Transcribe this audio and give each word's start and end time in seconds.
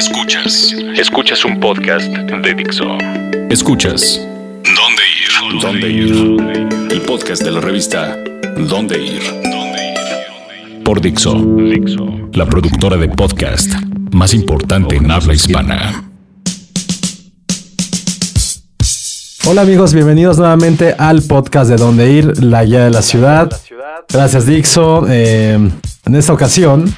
Escuchas. 0.00 0.74
Escuchas 0.96 1.44
un 1.44 1.60
podcast 1.60 2.06
de 2.10 2.54
Dixo. 2.54 2.86
Escuchas. 3.50 4.18
¿Dónde 4.64 5.02
ir? 5.20 5.60
¿Dónde 5.60 5.90
ir? 5.90 6.90
El 6.90 7.02
podcast 7.02 7.42
de 7.42 7.50
la 7.50 7.60
revista 7.60 8.16
¿Dónde 8.56 8.98
ir? 8.98 9.20
Por 10.86 11.02
Dixo. 11.02 11.36
La 12.32 12.46
productora 12.46 12.96
de 12.96 13.10
podcast 13.10 13.70
más 14.12 14.32
importante 14.32 14.96
en 14.96 15.10
habla 15.10 15.34
hispana. 15.34 16.10
Hola 19.46 19.60
amigos, 19.60 19.92
bienvenidos 19.92 20.38
nuevamente 20.38 20.94
al 20.96 21.20
podcast 21.20 21.68
de 21.68 21.76
Dónde 21.76 22.10
ir, 22.10 22.42
la 22.42 22.64
guía 22.64 22.84
de 22.84 22.90
la 22.90 23.02
ciudad. 23.02 23.52
Gracias 24.08 24.46
Dixo. 24.46 25.04
Eh, 25.10 25.58
en 26.06 26.14
esta 26.14 26.32
ocasión 26.32 26.90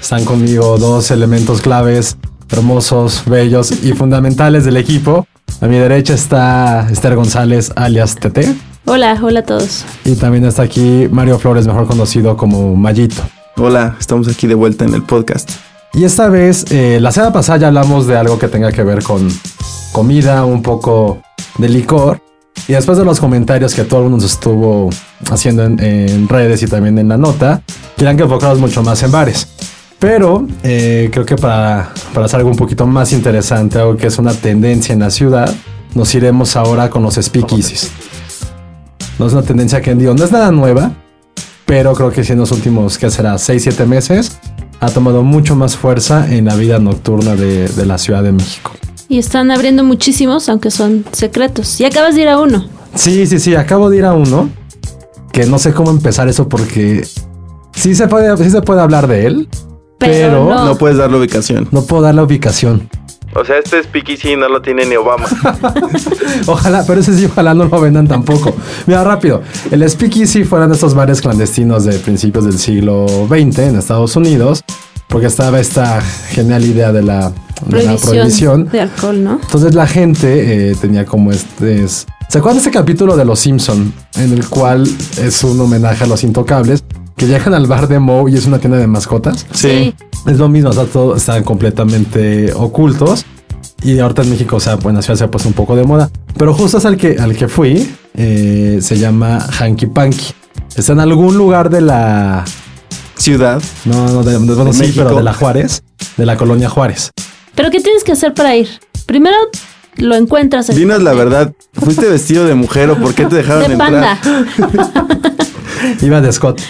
están 0.00 0.24
conmigo 0.24 0.76
dos 0.76 1.12
elementos 1.12 1.60
claves, 1.60 2.16
hermosos, 2.50 3.24
bellos 3.26 3.70
y 3.82 3.92
fundamentales 3.92 4.64
del 4.64 4.76
equipo. 4.76 5.26
A 5.60 5.66
mi 5.66 5.76
derecha 5.76 6.14
está 6.14 6.88
Esther 6.90 7.16
González, 7.16 7.72
alias 7.76 8.14
TT. 8.14 8.54
Hola, 8.84 9.18
hola 9.22 9.40
a 9.40 9.44
todos. 9.44 9.84
Y 10.04 10.14
también 10.14 10.44
está 10.44 10.62
aquí 10.62 11.08
Mario 11.10 11.38
Flores, 11.38 11.66
mejor 11.66 11.86
conocido 11.86 12.36
como 12.36 12.74
Mayito. 12.74 13.22
Hola, 13.56 13.96
estamos 13.98 14.28
aquí 14.28 14.46
de 14.46 14.54
vuelta 14.54 14.84
en 14.84 14.94
el 14.94 15.02
podcast. 15.02 15.50
Y 15.94 16.04
esta 16.04 16.28
vez, 16.28 16.64
eh, 16.70 16.98
la 17.00 17.10
semana 17.12 17.32
pasada 17.32 17.58
ya 17.58 17.66
hablamos 17.68 18.06
de 18.06 18.16
algo 18.16 18.38
que 18.38 18.48
tenga 18.48 18.70
que 18.72 18.82
ver 18.82 19.02
con 19.02 19.28
comida, 19.92 20.44
un 20.44 20.62
poco 20.62 21.20
de 21.58 21.68
licor. 21.68 22.20
Y 22.66 22.72
después 22.72 22.98
de 22.98 23.04
los 23.04 23.20
comentarios 23.20 23.74
que 23.74 23.84
todo 23.84 24.00
el 24.00 24.04
mundo 24.04 24.22
nos 24.22 24.32
estuvo 24.32 24.90
haciendo 25.30 25.64
en, 25.64 25.80
en 25.80 26.28
redes 26.28 26.62
y 26.62 26.66
también 26.66 26.98
en 26.98 27.08
la 27.08 27.16
nota, 27.16 27.62
quieran 27.96 28.16
que 28.16 28.24
enfocaros 28.24 28.58
mucho 28.58 28.82
más 28.82 29.02
en 29.02 29.10
bares. 29.10 29.48
Pero 29.98 30.46
eh, 30.62 31.08
creo 31.12 31.26
que 31.26 31.36
para, 31.36 31.92
para 32.14 32.26
hacer 32.26 32.38
algo 32.38 32.50
un 32.50 32.56
poquito 32.56 32.86
más 32.86 33.12
interesante, 33.12 33.78
algo 33.78 33.96
que 33.96 34.06
es 34.06 34.18
una 34.18 34.32
tendencia 34.32 34.92
en 34.92 35.00
la 35.00 35.10
ciudad, 35.10 35.52
nos 35.94 36.14
iremos 36.14 36.54
ahora 36.56 36.88
con 36.88 37.02
los 37.02 37.16
speakeasies. 37.16 37.90
No 39.18 39.26
es 39.26 39.32
una 39.32 39.42
tendencia 39.42 39.80
que 39.80 39.94
digo, 39.94 40.14
no 40.14 40.24
es 40.24 40.30
nada 40.30 40.52
nueva, 40.52 40.92
pero 41.66 41.92
creo 41.94 42.10
que 42.10 42.22
si 42.22 42.32
en 42.32 42.38
los 42.38 42.52
últimos, 42.52 42.96
¿qué 42.96 43.10
será? 43.10 43.34
6-7 43.34 43.86
meses, 43.86 44.38
ha 44.78 44.88
tomado 44.90 45.24
mucho 45.24 45.56
más 45.56 45.76
fuerza 45.76 46.32
en 46.32 46.44
la 46.44 46.54
vida 46.54 46.78
nocturna 46.78 47.34
de, 47.34 47.68
de 47.68 47.86
la 47.86 47.98
Ciudad 47.98 48.22
de 48.22 48.30
México. 48.30 48.70
Y 49.08 49.18
están 49.18 49.50
abriendo 49.50 49.82
muchísimos, 49.82 50.48
aunque 50.48 50.70
son 50.70 51.04
secretos. 51.10 51.80
Y 51.80 51.84
acabas 51.84 52.14
de 52.14 52.22
ir 52.22 52.28
a 52.28 52.38
uno. 52.38 52.68
Sí, 52.94 53.26
sí, 53.26 53.40
sí, 53.40 53.56
acabo 53.56 53.90
de 53.90 53.98
ir 53.98 54.04
a 54.04 54.12
uno, 54.12 54.50
que 55.32 55.46
no 55.46 55.58
sé 55.58 55.72
cómo 55.72 55.90
empezar 55.90 56.28
eso 56.28 56.48
porque 56.48 57.06
sí 57.74 57.94
se 57.94 58.06
puede, 58.06 58.36
sí 58.36 58.50
se 58.50 58.62
puede 58.62 58.80
hablar 58.80 59.06
de 59.06 59.26
él, 59.26 59.48
Pero, 59.98 60.12
Pero 60.12 60.44
no. 60.48 60.64
No 60.64 60.76
puedes 60.78 60.96
dar 60.98 61.10
la 61.10 61.18
ubicación. 61.18 61.68
no 61.70 61.82
puedo 61.82 62.02
dar 62.02 62.14
la 62.14 62.22
ubicación. 62.22 62.88
O 63.34 63.44
sea, 63.44 63.58
este 63.58 63.82
speakeasy 63.82 64.36
no 64.36 64.48
lo 64.48 64.62
tiene 64.62 64.86
ni 64.86 64.96
Obama. 64.96 65.26
Ojalá, 66.46 66.84
pero 66.86 67.00
ese 67.00 67.14
sí, 67.16 67.26
ojalá 67.26 67.54
no 67.54 67.64
lo 67.66 67.80
vendan 67.80 68.08
tampoco. 68.08 68.54
Mira, 68.86 69.04
rápido. 69.04 69.42
El 69.70 69.88
Speakeasy 69.88 70.44
fueron 70.44 70.72
estos 70.72 70.94
bares 70.94 71.20
clandestinos 71.20 71.84
de 71.84 71.98
principios 71.98 72.44
del 72.44 72.58
siglo 72.58 73.06
XX 73.28 73.58
en 73.58 73.76
Estados 73.76 74.16
Unidos, 74.16 74.62
porque 75.08 75.26
estaba 75.26 75.60
esta 75.60 76.00
genial 76.30 76.64
idea 76.64 76.90
de 76.90 77.02
la, 77.02 77.30
de 77.66 77.82
la 77.84 77.96
Prohibición, 77.96 78.00
prohibición. 78.00 78.68
de 78.70 78.80
alcohol, 78.80 79.22
¿no? 79.24 79.38
Entonces 79.42 79.74
la 79.74 79.86
gente 79.86 80.70
eh, 80.70 80.76
tenía 80.80 81.04
como 81.04 81.30
este... 81.30 81.84
es- 81.84 82.06
¿Se 82.28 82.38
acuerdan 82.38 82.56
de 82.62 82.66
este 82.68 82.78
capítulo 82.78 83.16
de 83.16 83.24
Los 83.24 83.40
Simpson 83.40 83.90
en 84.16 84.32
el 84.34 84.46
cual 84.48 84.86
es 85.18 85.42
un 85.44 85.58
homenaje 85.60 86.04
a 86.04 86.06
los 86.06 86.24
intocables 86.24 86.84
que 87.18 87.26
llegan 87.26 87.52
al 87.52 87.66
bar 87.66 87.88
de 87.88 87.98
Moe 87.98 88.30
y 88.30 88.36
es 88.36 88.46
una 88.46 88.58
tienda 88.58 88.78
de 88.78 88.86
mascotas? 88.86 89.44
Sí. 89.52 89.94
Es 90.26 90.38
lo 90.38 90.48
mismo, 90.48 90.70
o 90.70 90.72
sea, 90.72 90.84
todo 90.84 91.16
están 91.16 91.42
completamente 91.42 92.52
ocultos. 92.54 93.26
Y 93.82 93.98
ahorita 93.98 94.22
en 94.22 94.30
México, 94.30 94.56
o 94.56 94.60
sea, 94.60 94.76
la 94.76 95.02
ciudad 95.02 95.18
se 95.18 95.24
ha 95.24 95.30
puesto 95.30 95.48
un 95.48 95.54
poco 95.54 95.76
de 95.76 95.84
moda. 95.84 96.10
Pero 96.36 96.54
justo 96.54 96.78
es 96.78 96.84
al 96.84 96.96
que, 96.96 97.18
al 97.18 97.36
que 97.36 97.48
fui, 97.48 97.94
eh, 98.14 98.78
se 98.80 98.98
llama 98.98 99.38
Hanky 99.38 99.86
Panky. 99.86 100.32
Está 100.74 100.92
en 100.92 101.00
algún 101.00 101.36
lugar 101.36 101.68
de 101.70 101.80
la. 101.82 102.44
Ciudad. 103.16 103.60
No, 103.84 104.08
no, 104.08 104.22
de, 104.22 104.36
bueno, 104.38 104.64
¿De 104.66 104.72
sí, 104.72 104.78
México? 104.80 105.04
pero 105.04 105.16
de 105.16 105.24
la 105.24 105.34
Juárez, 105.34 105.82
de 106.16 106.24
la 106.24 106.36
colonia 106.36 106.68
Juárez. 106.68 107.10
Pero 107.56 107.70
¿qué 107.70 107.80
tienes 107.80 108.04
que 108.04 108.12
hacer 108.12 108.32
para 108.32 108.54
ir? 108.56 108.68
Primero 109.06 109.36
lo 109.96 110.14
encuentras 110.14 110.70
en 110.70 110.76
Dinos 110.76 111.02
la 111.02 111.14
verdad. 111.14 111.52
¿Fuiste 111.72 112.08
vestido 112.08 112.44
de 112.44 112.54
mujer 112.54 112.90
o 112.90 112.96
por 112.96 113.14
qué 113.14 113.26
te 113.26 113.36
dejaron 113.36 113.66
de 113.66 113.72
entrar? 113.72 114.18
panda. 114.20 115.08
Iba 116.00 116.20
de 116.20 116.32
Scott. 116.32 116.60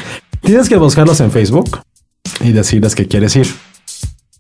Tienes 0.43 0.69
que 0.69 0.77
buscarlos 0.77 1.21
en 1.21 1.31
Facebook 1.31 1.81
y 2.41 2.53
decirles 2.53 2.95
que 2.95 3.07
quieres 3.07 3.37
ir. 3.37 3.49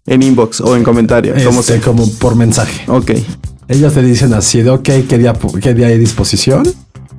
En 0.07 0.23
inbox 0.23 0.61
o 0.61 0.77
en 0.77 0.85
comentario. 0.85 1.35
Como 1.45 1.61
Este, 1.61 1.81
como 1.81 2.11
por 2.15 2.35
mensaje. 2.35 2.91
Ok. 2.91 3.13
Ellos 3.69 3.93
te 3.93 4.03
dicen 4.03 4.33
así 4.33 4.63
de, 4.63 4.71
ok, 4.71 4.83
¿qué 5.09 5.19
día, 5.19 5.35
qué 5.61 5.75
día 5.75 5.89
hay 5.89 5.99
disposición? 5.99 6.63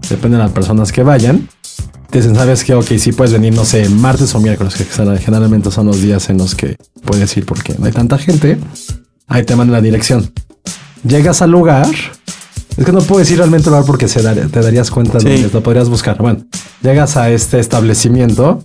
Depende 0.10 0.38
de 0.38 0.44
las 0.44 0.52
personas 0.52 0.92
que 0.92 1.04
vayan. 1.04 1.48
Te 2.10 2.18
dicen, 2.18 2.36
¿sabes 2.36 2.64
qué? 2.64 2.74
Ok, 2.74 2.88
sí 2.98 3.12
puedes 3.12 3.34
venir, 3.34 3.54
no 3.54 3.66
sé, 3.66 3.88
martes 3.88 4.34
o 4.34 4.40
miércoles, 4.40 4.74
que 4.74 4.84
generalmente 4.84 5.70
son 5.70 5.86
los 5.86 6.02
días 6.02 6.30
en 6.32 6.40
los 6.40 6.56
que 6.56 6.76
puedes 7.06 7.38
ir 7.38 7.46
porque 7.46 7.76
no 7.78 7.86
hay 7.86 7.92
tanta 7.92 8.18
gente. 8.18 8.58
Ahí 9.28 9.44
te 9.44 9.56
mandan 9.56 9.74
la 9.74 9.82
dirección. 9.82 10.32
Llegas 11.04 11.44
al 11.44 11.52
lugar. 11.52 11.88
Es 12.80 12.86
que 12.86 12.92
no 12.94 13.02
puedes 13.02 13.30
ir 13.30 13.38
realmente 13.38 13.68
al 13.68 13.74
lugar 13.74 13.86
porque 13.86 14.08
se 14.08 14.22
dar- 14.22 14.38
te 14.48 14.62
darías 14.62 14.90
cuenta 14.90 15.18
de 15.20 15.38
Sí. 15.38 15.44
que 15.44 15.50
lo 15.54 15.62
podrías 15.62 15.90
buscar. 15.90 16.18
Bueno, 16.18 16.46
llegas 16.82 17.18
a 17.18 17.30
este 17.30 17.60
establecimiento 17.60 18.64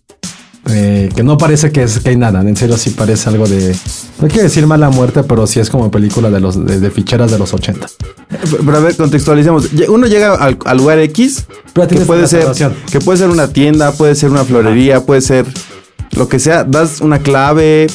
eh, 0.70 1.10
que 1.14 1.22
no 1.22 1.36
parece 1.36 1.72
que, 1.72 1.82
es, 1.82 1.98
que 1.98 2.10
hay 2.10 2.16
nada. 2.16 2.40
En 2.40 2.56
serio, 2.56 2.78
sí 2.78 2.90
parece 2.90 3.28
algo 3.28 3.46
de. 3.46 3.76
No 4.20 4.28
quiero 4.28 4.44
decir 4.44 4.66
mala 4.66 4.88
muerte, 4.88 5.22
pero 5.24 5.46
sí 5.46 5.60
es 5.60 5.68
como 5.68 5.90
película 5.90 6.30
de 6.30 6.40
los 6.40 6.64
de, 6.64 6.80
de 6.80 6.90
ficheras 6.90 7.30
de 7.30 7.38
los 7.38 7.52
80. 7.52 7.86
Pero 8.64 8.76
a 8.76 8.80
ver, 8.80 8.96
contextualicemos. 8.96 9.68
Uno 9.88 10.06
llega 10.06 10.32
al, 10.36 10.56
al 10.64 10.76
lugar 10.78 11.00
X, 11.00 11.44
Pero 11.74 11.88
que 11.88 11.96
puede 12.00 12.26
ser, 12.28 12.46
que 12.90 13.00
puede 13.00 13.18
ser 13.18 13.28
una 13.30 13.48
tienda, 13.48 13.92
puede 13.92 14.14
ser 14.14 14.30
una 14.30 14.44
florería, 14.44 15.00
puede 15.04 15.20
ser 15.20 15.44
lo 16.16 16.28
que 16.28 16.38
sea. 16.38 16.64
Das 16.64 17.00
una 17.02 17.18
clave, 17.18 17.88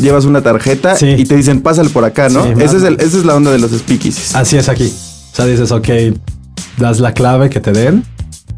llevas 0.00 0.24
una 0.24 0.40
tarjeta 0.42 0.96
Sí. 0.96 1.06
y 1.18 1.26
te 1.26 1.36
dicen, 1.36 1.60
pásale 1.60 1.90
por 1.90 2.04
acá, 2.04 2.28
¿no? 2.28 2.42
Sí, 2.44 2.50
Ese 2.60 2.78
es 2.78 2.82
el, 2.82 2.94
esa 2.94 3.18
es 3.18 3.24
la 3.24 3.36
onda 3.36 3.52
de 3.52 3.58
los 3.60 3.70
speakeasies. 3.70 4.34
Así 4.34 4.56
es 4.56 4.68
aquí. 4.68 4.92
Sea, 5.36 5.44
dices, 5.44 5.70
ok, 5.70 5.88
das 6.78 6.98
la 6.98 7.12
clave 7.12 7.50
que 7.50 7.60
te 7.60 7.70
den. 7.70 8.04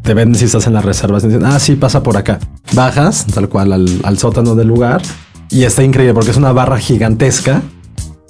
Te 0.01 0.13
ven 0.13 0.33
si 0.33 0.45
estás 0.45 0.65
en 0.65 0.73
las 0.73 0.85
reservas. 0.85 1.23
Dicen, 1.23 1.43
ah, 1.43 1.59
sí, 1.59 1.75
pasa 1.75 2.03
por 2.03 2.15
acá. 2.15 2.39
Bajas, 2.71 3.25
tal 3.33 3.49
cual, 3.49 3.73
al, 3.73 3.99
al 4.01 4.17
sótano 4.17 4.55
del 4.55 4.69
lugar. 4.69 5.01
Y 5.49 5.63
está 5.63 5.83
increíble 5.83 6.13
porque 6.13 6.31
es 6.31 6.37
una 6.37 6.53
barra 6.53 6.79
gigantesca 6.79 7.61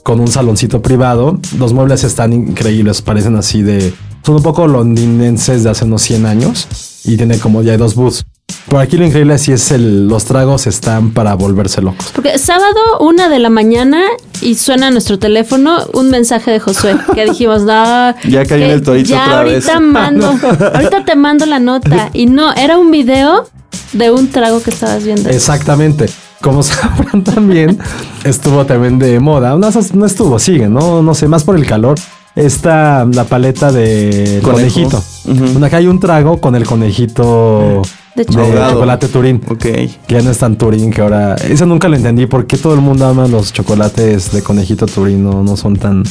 con 0.01 0.19
un 0.19 0.29
saloncito 0.29 0.81
privado. 0.81 1.39
Los 1.59 1.73
muebles 1.73 2.03
están 2.03 2.33
increíbles, 2.33 3.03
parecen 3.03 3.35
así 3.35 3.61
de... 3.61 3.93
Son 4.23 4.37
un 4.37 4.41
poco 4.41 4.65
londinenses 4.65 5.63
de 5.63 5.69
hace 5.69 5.85
unos 5.85 6.01
100 6.01 6.25
años. 6.25 6.67
Y 7.03 7.17
tiene 7.17 7.37
como 7.37 7.61
ya 7.61 7.73
hay 7.73 7.77
dos 7.77 7.93
booths. 7.93 8.25
Por 8.67 8.79
aquí 8.81 8.97
lo 8.97 9.05
increíble 9.05 9.37
sí 9.37 9.51
es 9.51 9.71
el... 9.71 10.07
Los 10.07 10.25
tragos 10.25 10.67
están 10.67 11.11
para 11.11 11.33
volverse 11.35 11.81
locos. 11.81 12.11
Porque 12.13 12.37
sábado, 12.37 12.79
una 12.99 13.29
de 13.29 13.39
la 13.39 13.49
mañana, 13.49 14.03
y 14.41 14.55
suena 14.55 14.91
nuestro 14.91 15.19
teléfono 15.19 15.79
un 15.93 16.09
mensaje 16.09 16.51
de 16.51 16.59
Josué 16.59 16.95
que 17.13 17.25
dijimos, 17.25 17.63
no. 17.63 18.13
Ya 18.29 18.45
cayó 18.45 18.65
en 18.65 18.71
el 18.71 18.83
torito 18.83 19.09
ya 19.09 19.23
otra 19.23 19.39
ahorita 19.39 19.79
vez". 19.79 19.87
mando, 19.87 20.27
ahorita 20.73 21.05
te 21.05 21.15
mando 21.15 21.45
la 21.45 21.59
nota. 21.59 22.09
Y 22.13 22.25
no, 22.25 22.53
era 22.53 22.77
un 22.77 22.91
video 22.91 23.47
de 23.93 24.11
un 24.11 24.29
trago 24.29 24.61
que 24.61 24.69
estabas 24.69 25.03
viendo. 25.03 25.29
Exactamente. 25.29 26.07
Como 26.41 26.63
sabrán 26.63 27.23
también, 27.23 27.77
estuvo 28.23 28.65
también 28.65 28.97
de 28.97 29.19
moda. 29.19 29.55
No, 29.57 29.69
no 29.93 30.05
estuvo, 30.05 30.39
sigue, 30.39 30.69
no, 30.69 31.01
no 31.01 31.13
sé, 31.13 31.27
más 31.27 31.43
por 31.43 31.55
el 31.55 31.65
calor. 31.65 31.99
Está 32.35 33.05
la 33.05 33.25
paleta 33.25 33.71
de 33.71 34.39
conejito. 34.41 35.03
Ujú. 35.25 35.45
Donde 35.47 35.67
acá 35.67 35.77
hay 35.77 35.87
un 35.87 35.99
trago 35.99 36.39
con 36.39 36.55
el 36.55 36.65
conejito 36.65 37.81
De 38.25 38.35
de 38.35 38.69
chocolate. 38.71 39.07
Turín. 39.07 39.41
Ok. 39.49 39.61
Que 39.61 39.89
ya 40.09 40.21
no 40.21 40.31
es 40.31 40.37
tan 40.37 40.57
Turín 40.57 40.91
que 40.91 41.01
ahora. 41.01 41.35
Eso 41.35 41.65
nunca 41.65 41.87
lo 41.87 41.95
entendí. 41.95 42.25
¿Por 42.25 42.45
qué 42.47 42.57
todo 42.57 42.73
el 42.73 42.81
mundo 42.81 43.05
ama 43.07 43.27
los 43.27 43.53
chocolates 43.53 44.31
de 44.31 44.41
conejito 44.41 44.85
Turín? 44.85 45.23
No, 45.23 45.43
no 45.43 45.55
son 45.57 45.75
tan. 45.77 46.03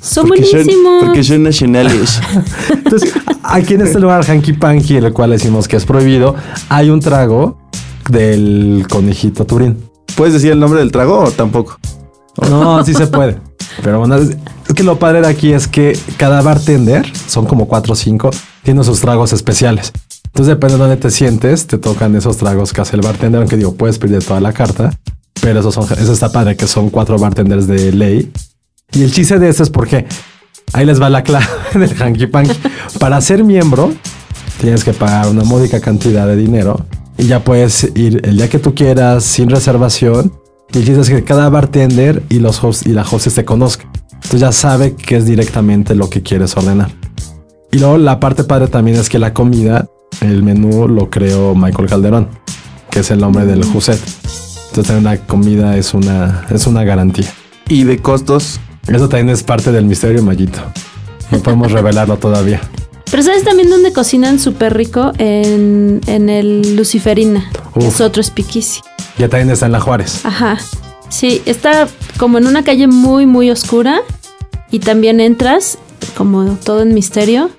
Son 0.00 0.28
Porque 0.28 0.44
son- 0.44 0.60
buenísimos. 0.60 1.04
porque 1.04 1.24
son 1.24 1.42
nacionales. 1.42 2.20
Entonces, 2.70 3.12
aquí 3.42 3.74
en 3.74 3.80
este 3.82 3.98
lugar, 3.98 4.24
Hanky 4.28 4.52
Panky, 4.52 4.96
el 4.96 5.12
cual 5.12 5.30
decimos 5.30 5.66
que 5.68 5.76
es 5.76 5.84
prohibido, 5.84 6.34
hay 6.68 6.90
un 6.90 7.00
trago 7.00 7.58
del 8.08 8.86
conejito 8.90 9.44
Turín. 9.46 9.78
¿Puedes 10.16 10.34
decir 10.34 10.52
el 10.52 10.60
nombre 10.60 10.78
del 10.80 10.92
trago 10.92 11.18
o 11.24 11.30
tampoco? 11.30 11.78
No, 12.48 12.84
sí 12.84 12.94
se 12.94 13.06
puede. 13.06 13.38
Pero 13.82 13.98
bueno, 13.98 14.16
es 14.16 14.36
es 14.68 14.74
que 14.74 14.82
lo 14.82 14.98
padre 14.98 15.20
de 15.20 15.28
aquí 15.28 15.52
es 15.52 15.66
que 15.68 15.96
cada 16.16 16.42
bartender, 16.42 17.06
son 17.28 17.46
como 17.46 17.66
cuatro 17.68 17.92
o 17.92 17.96
cinco, 17.96 18.30
tiene 18.62 18.82
sus 18.84 19.00
tragos 19.00 19.32
especiales. 19.32 19.92
Entonces, 20.36 20.54
depende 20.54 20.74
de 20.74 20.80
dónde 20.80 20.96
te 20.98 21.10
sientes, 21.10 21.66
te 21.66 21.78
tocan 21.78 22.14
esos 22.14 22.36
tragos 22.36 22.74
que 22.74 22.82
hace 22.82 22.94
el 22.94 23.00
bartender, 23.00 23.40
aunque 23.40 23.56
digo, 23.56 23.72
puedes 23.74 23.98
pedir 23.98 24.22
toda 24.22 24.38
la 24.38 24.52
carta. 24.52 24.92
Pero 25.40 25.60
esos 25.60 25.72
son, 25.72 25.84
eso 25.84 26.12
está 26.12 26.30
padre, 26.30 26.56
que 26.56 26.66
son 26.66 26.90
cuatro 26.90 27.18
bartenders 27.18 27.66
de 27.66 27.90
ley. 27.90 28.30
Y 28.92 29.02
el 29.02 29.12
chiste 29.12 29.38
de 29.38 29.48
esto 29.48 29.62
es 29.62 29.70
porque 29.70 30.04
ahí 30.74 30.84
les 30.84 31.00
va 31.00 31.08
la 31.08 31.22
clave 31.22 31.46
del 31.74 31.94
hanky 31.98 32.26
panky. 32.26 32.52
Para 33.00 33.18
ser 33.22 33.44
miembro, 33.44 33.94
tienes 34.60 34.84
que 34.84 34.92
pagar 34.92 35.28
una 35.28 35.42
módica 35.42 35.80
cantidad 35.80 36.26
de 36.26 36.36
dinero 36.36 36.84
y 37.16 37.28
ya 37.28 37.42
puedes 37.42 37.90
ir 37.94 38.20
el 38.22 38.36
día 38.36 38.50
que 38.50 38.58
tú 38.58 38.74
quieras 38.74 39.24
sin 39.24 39.48
reservación 39.48 40.34
Y 40.74 40.80
el 40.80 40.84
chiste 40.84 41.00
es 41.00 41.08
que 41.08 41.24
cada 41.24 41.48
bartender 41.48 42.22
y 42.28 42.40
los 42.40 42.62
hosts 42.62 42.86
y 42.86 42.90
la 42.90 43.06
hostess 43.10 43.36
te 43.36 43.46
conozcan. 43.46 43.90
Entonces 44.12 44.40
ya 44.40 44.52
sabe 44.52 44.96
qué 44.96 45.16
es 45.16 45.24
directamente 45.24 45.94
lo 45.94 46.10
que 46.10 46.22
quieres 46.22 46.54
ordenar. 46.58 46.90
Y 47.72 47.78
luego 47.78 47.96
la 47.96 48.20
parte 48.20 48.44
padre 48.44 48.68
también 48.68 48.98
es 48.98 49.08
que 49.08 49.18
la 49.18 49.32
comida, 49.32 49.88
el 50.20 50.42
menú 50.42 50.88
lo 50.88 51.10
creó 51.10 51.54
Michael 51.54 51.88
Calderón, 51.88 52.28
que 52.90 53.00
es 53.00 53.10
el 53.10 53.18
nombre 53.20 53.46
del 53.46 53.64
Juset. 53.64 54.00
Entonces 54.68 54.86
también 54.86 55.04
la 55.04 55.16
comida 55.26 55.76
es 55.76 55.94
una, 55.94 56.46
es 56.50 56.66
una 56.66 56.84
garantía. 56.84 57.32
Y 57.68 57.84
de 57.84 57.98
costos, 57.98 58.60
Eso 58.86 59.08
también 59.08 59.30
es 59.30 59.42
parte 59.42 59.72
del 59.72 59.84
misterio, 59.86 60.22
Mayito. 60.22 60.60
No 61.32 61.40
podemos 61.40 61.72
revelarlo 61.72 62.16
todavía. 62.18 62.60
Pero 63.10 63.22
¿sabes 63.22 63.42
también 63.44 63.68
dónde 63.70 63.92
cocinan 63.92 64.38
súper 64.38 64.76
rico? 64.76 65.12
En, 65.18 66.00
en 66.06 66.28
el 66.28 66.76
Luciferina, 66.76 67.50
Uf. 67.74 67.84
es 67.84 68.00
otro 68.00 68.22
speakeasy. 68.22 68.80
Ya 69.18 69.28
también 69.28 69.50
está 69.50 69.66
en 69.66 69.72
la 69.72 69.80
Juárez. 69.80 70.24
Ajá. 70.24 70.58
Sí, 71.08 71.42
está 71.46 71.88
como 72.18 72.38
en 72.38 72.46
una 72.46 72.62
calle 72.62 72.86
muy, 72.86 73.26
muy 73.26 73.50
oscura. 73.50 74.00
Y 74.70 74.80
también 74.80 75.20
entras, 75.20 75.78
como 76.16 76.44
todo 76.64 76.82
en 76.82 76.92
misterio. 76.94 77.50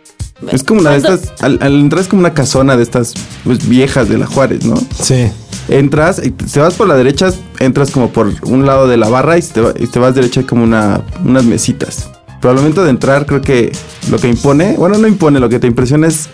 Es 0.51 0.63
como 0.63 0.81
una 0.81 0.91
de 0.91 0.97
estas, 0.97 1.33
al, 1.41 1.57
al 1.61 1.79
entrar 1.79 2.01
es 2.01 2.07
como 2.07 2.19
una 2.19 2.33
casona 2.33 2.77
de 2.77 2.83
estas 2.83 3.13
pues, 3.43 3.67
viejas 3.67 4.07
de 4.09 4.17
la 4.17 4.27
Juárez, 4.27 4.65
¿no? 4.65 4.75
Sí. 5.01 5.31
Entras, 5.67 6.21
y 6.23 6.31
te 6.31 6.59
vas 6.59 6.75
por 6.75 6.87
la 6.87 6.95
derecha, 6.95 7.33
entras 7.59 7.91
como 7.91 8.09
por 8.09 8.31
un 8.43 8.65
lado 8.65 8.87
de 8.87 8.97
la 8.97 9.09
barra 9.09 9.37
y 9.37 9.41
te, 9.41 9.61
y 9.79 9.87
te 9.87 9.99
vas 9.99 10.15
derecha 10.15 10.41
hay 10.41 10.45
como 10.45 10.63
una, 10.63 11.01
unas 11.25 11.43
mesitas. 11.43 12.09
Pero 12.39 12.51
al 12.51 12.57
momento 12.57 12.83
de 12.83 12.91
entrar 12.91 13.25
creo 13.25 13.41
que 13.41 13.71
lo 14.09 14.17
que 14.19 14.29
impone, 14.29 14.75
bueno, 14.77 14.97
no 14.97 15.07
impone, 15.07 15.39
lo 15.39 15.49
que 15.49 15.59
te 15.59 15.67
impresiona 15.67 16.07
es 16.07 16.29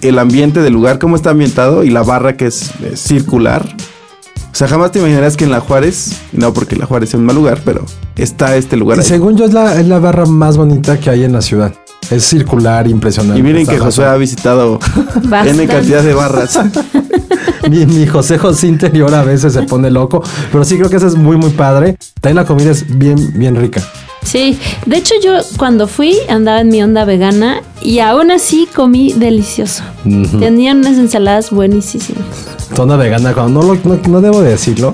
el 0.00 0.18
ambiente 0.18 0.60
del 0.60 0.72
lugar, 0.72 0.98
cómo 0.98 1.16
está 1.16 1.30
ambientado 1.30 1.84
y 1.84 1.90
la 1.90 2.02
barra 2.02 2.36
que 2.36 2.46
es, 2.46 2.72
circular. 2.94 3.64
O 4.52 4.54
sea, 4.58 4.66
jamás 4.66 4.90
te 4.90 4.98
imaginarías 4.98 5.36
que 5.36 5.44
en 5.44 5.50
la 5.50 5.60
Juárez, 5.60 6.20
y 6.32 6.38
no 6.38 6.52
porque 6.52 6.74
la 6.74 6.86
Juárez 6.86 7.10
sea 7.10 7.20
un 7.20 7.26
mal 7.26 7.36
lugar, 7.36 7.60
pero 7.64 7.84
está 8.16 8.56
este 8.56 8.76
lugar 8.76 8.98
Y 8.98 9.00
ahí. 9.00 9.06
según 9.06 9.36
yo 9.36 9.44
es 9.44 9.52
la, 9.52 9.78
es 9.78 9.86
la 9.86 10.00
barra 10.00 10.26
más 10.26 10.56
bonita 10.56 10.98
que 10.98 11.10
hay 11.10 11.24
en 11.24 11.32
la 11.32 11.42
ciudad. 11.42 11.74
Es 12.10 12.24
circular, 12.24 12.88
impresionante. 12.88 13.38
Y 13.38 13.42
miren 13.42 13.66
que 13.66 13.78
Josué 13.78 14.06
ha 14.06 14.16
visitado 14.16 14.78
Bastante. 15.24 15.50
N 15.50 15.66
cantidad 15.66 16.02
de 16.02 16.14
barras. 16.14 16.58
Mi, 17.68 17.84
mi 17.84 18.06
José 18.06 18.38
José 18.38 18.66
interior 18.66 19.14
a 19.14 19.22
veces 19.22 19.52
se 19.52 19.62
pone 19.62 19.90
loco, 19.90 20.22
pero 20.50 20.64
sí 20.64 20.76
creo 20.76 20.88
que 20.88 20.96
eso 20.96 21.06
es 21.06 21.16
muy, 21.16 21.36
muy 21.36 21.50
padre. 21.50 21.98
También 22.20 22.36
la 22.36 22.46
comida 22.46 22.70
es 22.70 22.98
bien, 22.98 23.32
bien 23.34 23.56
rica. 23.56 23.82
Sí, 24.22 24.58
de 24.86 24.96
hecho 24.96 25.14
yo 25.22 25.32
cuando 25.56 25.86
fui 25.86 26.16
andaba 26.28 26.60
en 26.60 26.68
mi 26.68 26.82
onda 26.82 27.04
vegana 27.04 27.62
y 27.82 27.98
aún 27.98 28.30
así 28.30 28.68
comí 28.74 29.12
delicioso. 29.12 29.82
Ujú. 30.04 30.38
Tenían 30.38 30.78
unas 30.78 30.98
ensaladas 30.98 31.50
buenísimas. 31.50 32.24
Zona 32.74 32.96
vegana, 32.96 33.32
cuando 33.32 33.62
no, 33.62 33.74
lo, 33.74 33.80
no, 33.84 34.00
no 34.08 34.20
debo 34.20 34.40
de 34.40 34.50
decirlo, 34.50 34.92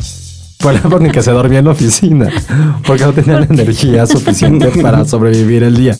por 0.58 0.74
ejemplo, 0.74 0.98
ni 0.98 1.10
que 1.10 1.22
se 1.22 1.30
dormía 1.30 1.58
en 1.58 1.66
la 1.66 1.72
oficina, 1.72 2.30
porque 2.86 3.04
no 3.04 3.12
tenía 3.12 3.40
la 3.40 3.46
energía 3.50 4.06
suficiente 4.06 4.68
para 4.80 5.04
sobrevivir 5.04 5.62
el 5.62 5.76
día. 5.76 5.96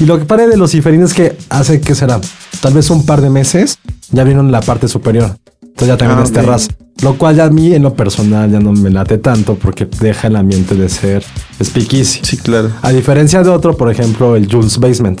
Y 0.00 0.06
lo 0.06 0.18
que 0.18 0.24
pare 0.24 0.46
de 0.46 0.56
los 0.56 0.70
ciferines 0.70 1.10
es 1.10 1.14
que 1.14 1.36
hace 1.50 1.80
que 1.80 1.94
será, 1.94 2.20
tal 2.60 2.74
vez 2.74 2.88
un 2.90 3.04
par 3.04 3.20
de 3.20 3.30
meses, 3.30 3.78
ya 4.10 4.24
vieron 4.24 4.52
la 4.52 4.60
parte 4.60 4.88
superior. 4.88 5.36
Entonces 5.62 5.88
ya 5.88 5.96
también 5.96 6.20
Ah, 6.20 6.24
es 6.24 6.32
terraza. 6.32 6.70
Lo 7.02 7.16
cual 7.16 7.36
ya 7.36 7.44
a 7.44 7.50
mí 7.50 7.72
en 7.72 7.82
lo 7.82 7.94
personal 7.94 8.50
ya 8.50 8.58
no 8.58 8.72
me 8.72 8.90
late 8.90 9.18
tanto 9.18 9.54
porque 9.54 9.86
deja 10.00 10.26
el 10.26 10.36
ambiente 10.36 10.74
de 10.74 10.88
ser 10.88 11.24
speakeasy. 11.62 12.20
Sí, 12.24 12.36
claro. 12.36 12.70
A 12.82 12.90
diferencia 12.90 13.42
de 13.42 13.50
otro, 13.50 13.76
por 13.76 13.90
ejemplo, 13.90 14.34
el 14.34 14.50
Jules 14.50 14.78
Basement. 14.78 15.20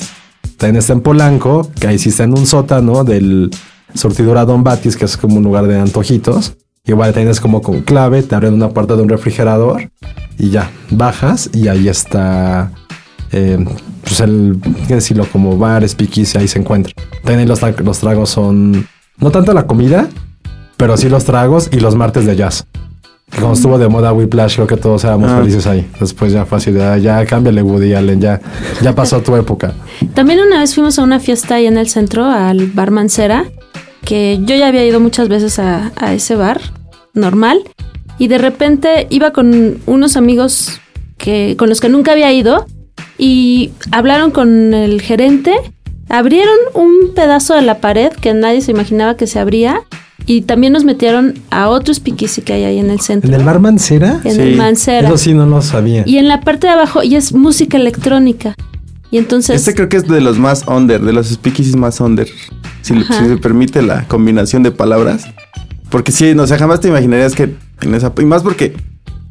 También 0.56 0.76
está 0.76 0.92
en 0.92 1.00
Polanco, 1.00 1.70
que 1.78 1.86
ahí 1.86 1.98
sí 1.98 2.08
está 2.08 2.24
en 2.24 2.36
un 2.36 2.46
sótano 2.46 3.04
del 3.04 3.50
surtidora 3.94 4.44
Don 4.44 4.64
Batis, 4.64 4.96
que 4.96 5.04
es 5.04 5.16
como 5.16 5.36
un 5.36 5.44
lugar 5.44 5.68
de 5.68 5.78
antojitos. 5.78 6.54
Igual 6.84 7.12
tienes 7.12 7.40
como 7.40 7.62
con 7.62 7.82
clave, 7.82 8.22
te 8.22 8.34
abren 8.34 8.54
una 8.54 8.70
puerta 8.70 8.96
de 8.96 9.02
un 9.02 9.08
refrigerador 9.08 9.90
y 10.38 10.50
ya, 10.50 10.70
bajas 10.90 11.50
y 11.52 11.68
ahí 11.68 11.88
está, 11.88 12.72
eh, 13.30 13.64
pues 14.08 14.20
el, 14.20 14.56
qué 14.88 14.94
decirlo, 14.96 15.26
como 15.30 15.56
bar, 15.58 15.86
speakeasy, 15.88 16.38
ahí 16.38 16.48
se 16.48 16.58
encuentra. 16.58 16.92
También 17.24 17.48
los, 17.48 17.60
tra- 17.62 17.78
los 17.78 17.98
tragos 17.98 18.30
son, 18.30 18.86
no 19.18 19.30
tanto 19.30 19.52
la 19.52 19.66
comida, 19.66 20.08
pero 20.76 20.96
sí 20.96 21.08
los 21.08 21.24
tragos 21.24 21.68
y 21.72 21.80
los 21.80 21.94
martes 21.94 22.24
de 22.26 22.34
jazz. 22.36 22.66
Que 23.30 23.38
Cuando 23.40 23.54
estuvo 23.56 23.76
de 23.78 23.88
moda 23.88 24.12
Whiplash, 24.14 24.54
creo 24.54 24.66
que 24.66 24.76
todos 24.78 25.04
éramos 25.04 25.30
Ah. 25.30 25.38
felices 25.40 25.66
ahí. 25.66 25.86
Después 26.00 26.32
ya 26.32 26.46
fue 26.46 26.56
así 26.58 26.70
de, 26.72 26.82
"Ah, 26.82 26.96
ya 26.96 27.26
cámbiale 27.26 27.62
Woody 27.62 27.92
Allen, 27.92 28.20
ya, 28.22 28.40
ya 28.80 28.94
pasó 28.94 29.20
tu 29.20 29.36
época. 29.36 29.74
También 30.14 30.40
una 30.40 30.60
vez 30.60 30.74
fuimos 30.74 30.98
a 30.98 31.02
una 31.02 31.20
fiesta 31.20 31.56
ahí 31.56 31.66
en 31.66 31.76
el 31.76 31.88
centro, 31.88 32.24
al 32.24 32.68
bar 32.68 32.90
Mancera, 32.90 33.44
que 34.04 34.38
yo 34.44 34.56
ya 34.56 34.68
había 34.68 34.86
ido 34.86 34.98
muchas 35.00 35.28
veces 35.28 35.58
a, 35.58 35.92
a 35.96 36.14
ese 36.14 36.36
bar, 36.36 36.58
normal, 37.12 37.60
y 38.18 38.28
de 38.28 38.38
repente 38.38 39.06
iba 39.10 39.32
con 39.32 39.76
unos 39.84 40.16
amigos 40.16 40.80
que, 41.18 41.54
con 41.58 41.68
los 41.68 41.80
que 41.82 41.90
nunca 41.90 42.12
había 42.12 42.32
ido 42.32 42.64
y 43.18 43.72
hablaron 43.90 44.30
con 44.30 44.72
el 44.72 45.02
gerente, 45.02 45.52
abrieron 46.08 46.56
un 46.74 47.12
pedazo 47.14 47.54
de 47.54 47.62
la 47.62 47.80
pared 47.80 48.10
que 48.12 48.32
nadie 48.32 48.62
se 48.62 48.70
imaginaba 48.70 49.16
que 49.16 49.26
se 49.26 49.38
abría 49.38 49.82
y 50.24 50.42
también 50.42 50.72
nos 50.72 50.84
metieron 50.84 51.34
a 51.50 51.68
otro 51.68 51.92
speakeasy 51.92 52.42
que 52.42 52.52
hay 52.52 52.64
ahí 52.64 52.78
en 52.78 52.90
el 52.90 53.00
centro. 53.00 53.28
¿En 53.28 53.40
el 53.40 53.46
bar 53.46 53.60
Mancera? 53.60 54.20
En 54.24 54.34
Sí, 54.34 54.40
el 54.40 54.56
Mancera. 54.56 55.08
Eso 55.08 55.18
sí 55.18 55.34
no 55.34 55.46
lo 55.46 55.62
sabía. 55.62 56.02
Y 56.06 56.18
en 56.18 56.28
la 56.28 56.42
parte 56.42 56.66
de 56.66 56.74
abajo, 56.74 57.02
y 57.02 57.16
es 57.16 57.32
música 57.32 57.76
electrónica. 57.76 58.54
Y 59.10 59.16
entonces... 59.16 59.56
Este 59.56 59.74
creo 59.74 59.88
que 59.88 59.96
es 59.96 60.06
de 60.06 60.20
los 60.20 60.38
más 60.38 60.66
under, 60.68 61.00
de 61.00 61.12
los 61.14 61.28
speakeasies 61.28 61.76
más 61.76 61.98
under. 62.00 62.28
Si, 62.82 62.94
si 62.94 63.26
se 63.26 63.36
permite 63.38 63.80
la 63.80 64.06
combinación 64.06 64.62
de 64.62 64.70
palabras. 64.70 65.24
Porque 65.90 66.12
sí, 66.12 66.34
no, 66.34 66.42
o 66.42 66.46
sea, 66.46 66.58
jamás 66.58 66.80
te 66.80 66.88
imaginarías 66.88 67.34
que 67.34 67.54
en 67.80 67.94
esa. 67.94 68.12
Y 68.18 68.24
más 68.24 68.42
porque 68.42 68.76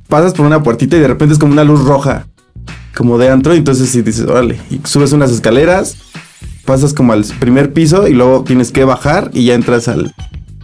pasas 0.07 0.33
por 0.33 0.45
una 0.45 0.63
puertita 0.63 0.98
y 0.98 1.00
de 1.00 1.07
repente 1.07 1.33
es 1.33 1.40
como 1.40 1.54
una 1.54 1.63
luz 1.63 1.83
roja. 1.83 2.25
Como 2.96 3.18
de 3.18 3.30
antro. 3.30 3.54
Y 3.54 3.58
entonces 3.60 3.90
sí 3.90 4.02
dices, 4.02 4.25
órale. 4.28 4.60
Y 4.69 4.80
subes 4.84 5.12
unas 5.14 5.31
escaleras. 5.31 5.96
Pasas 6.66 6.94
como 6.94 7.14
al 7.14 7.24
primer 7.40 7.72
piso 7.74 8.08
y 8.08 8.14
luego 8.14 8.44
tienes 8.44 8.72
que 8.72 8.84
bajar 8.84 9.30
y 9.34 9.46
ya 9.46 9.54
entras 9.54 9.88
al, 9.88 10.14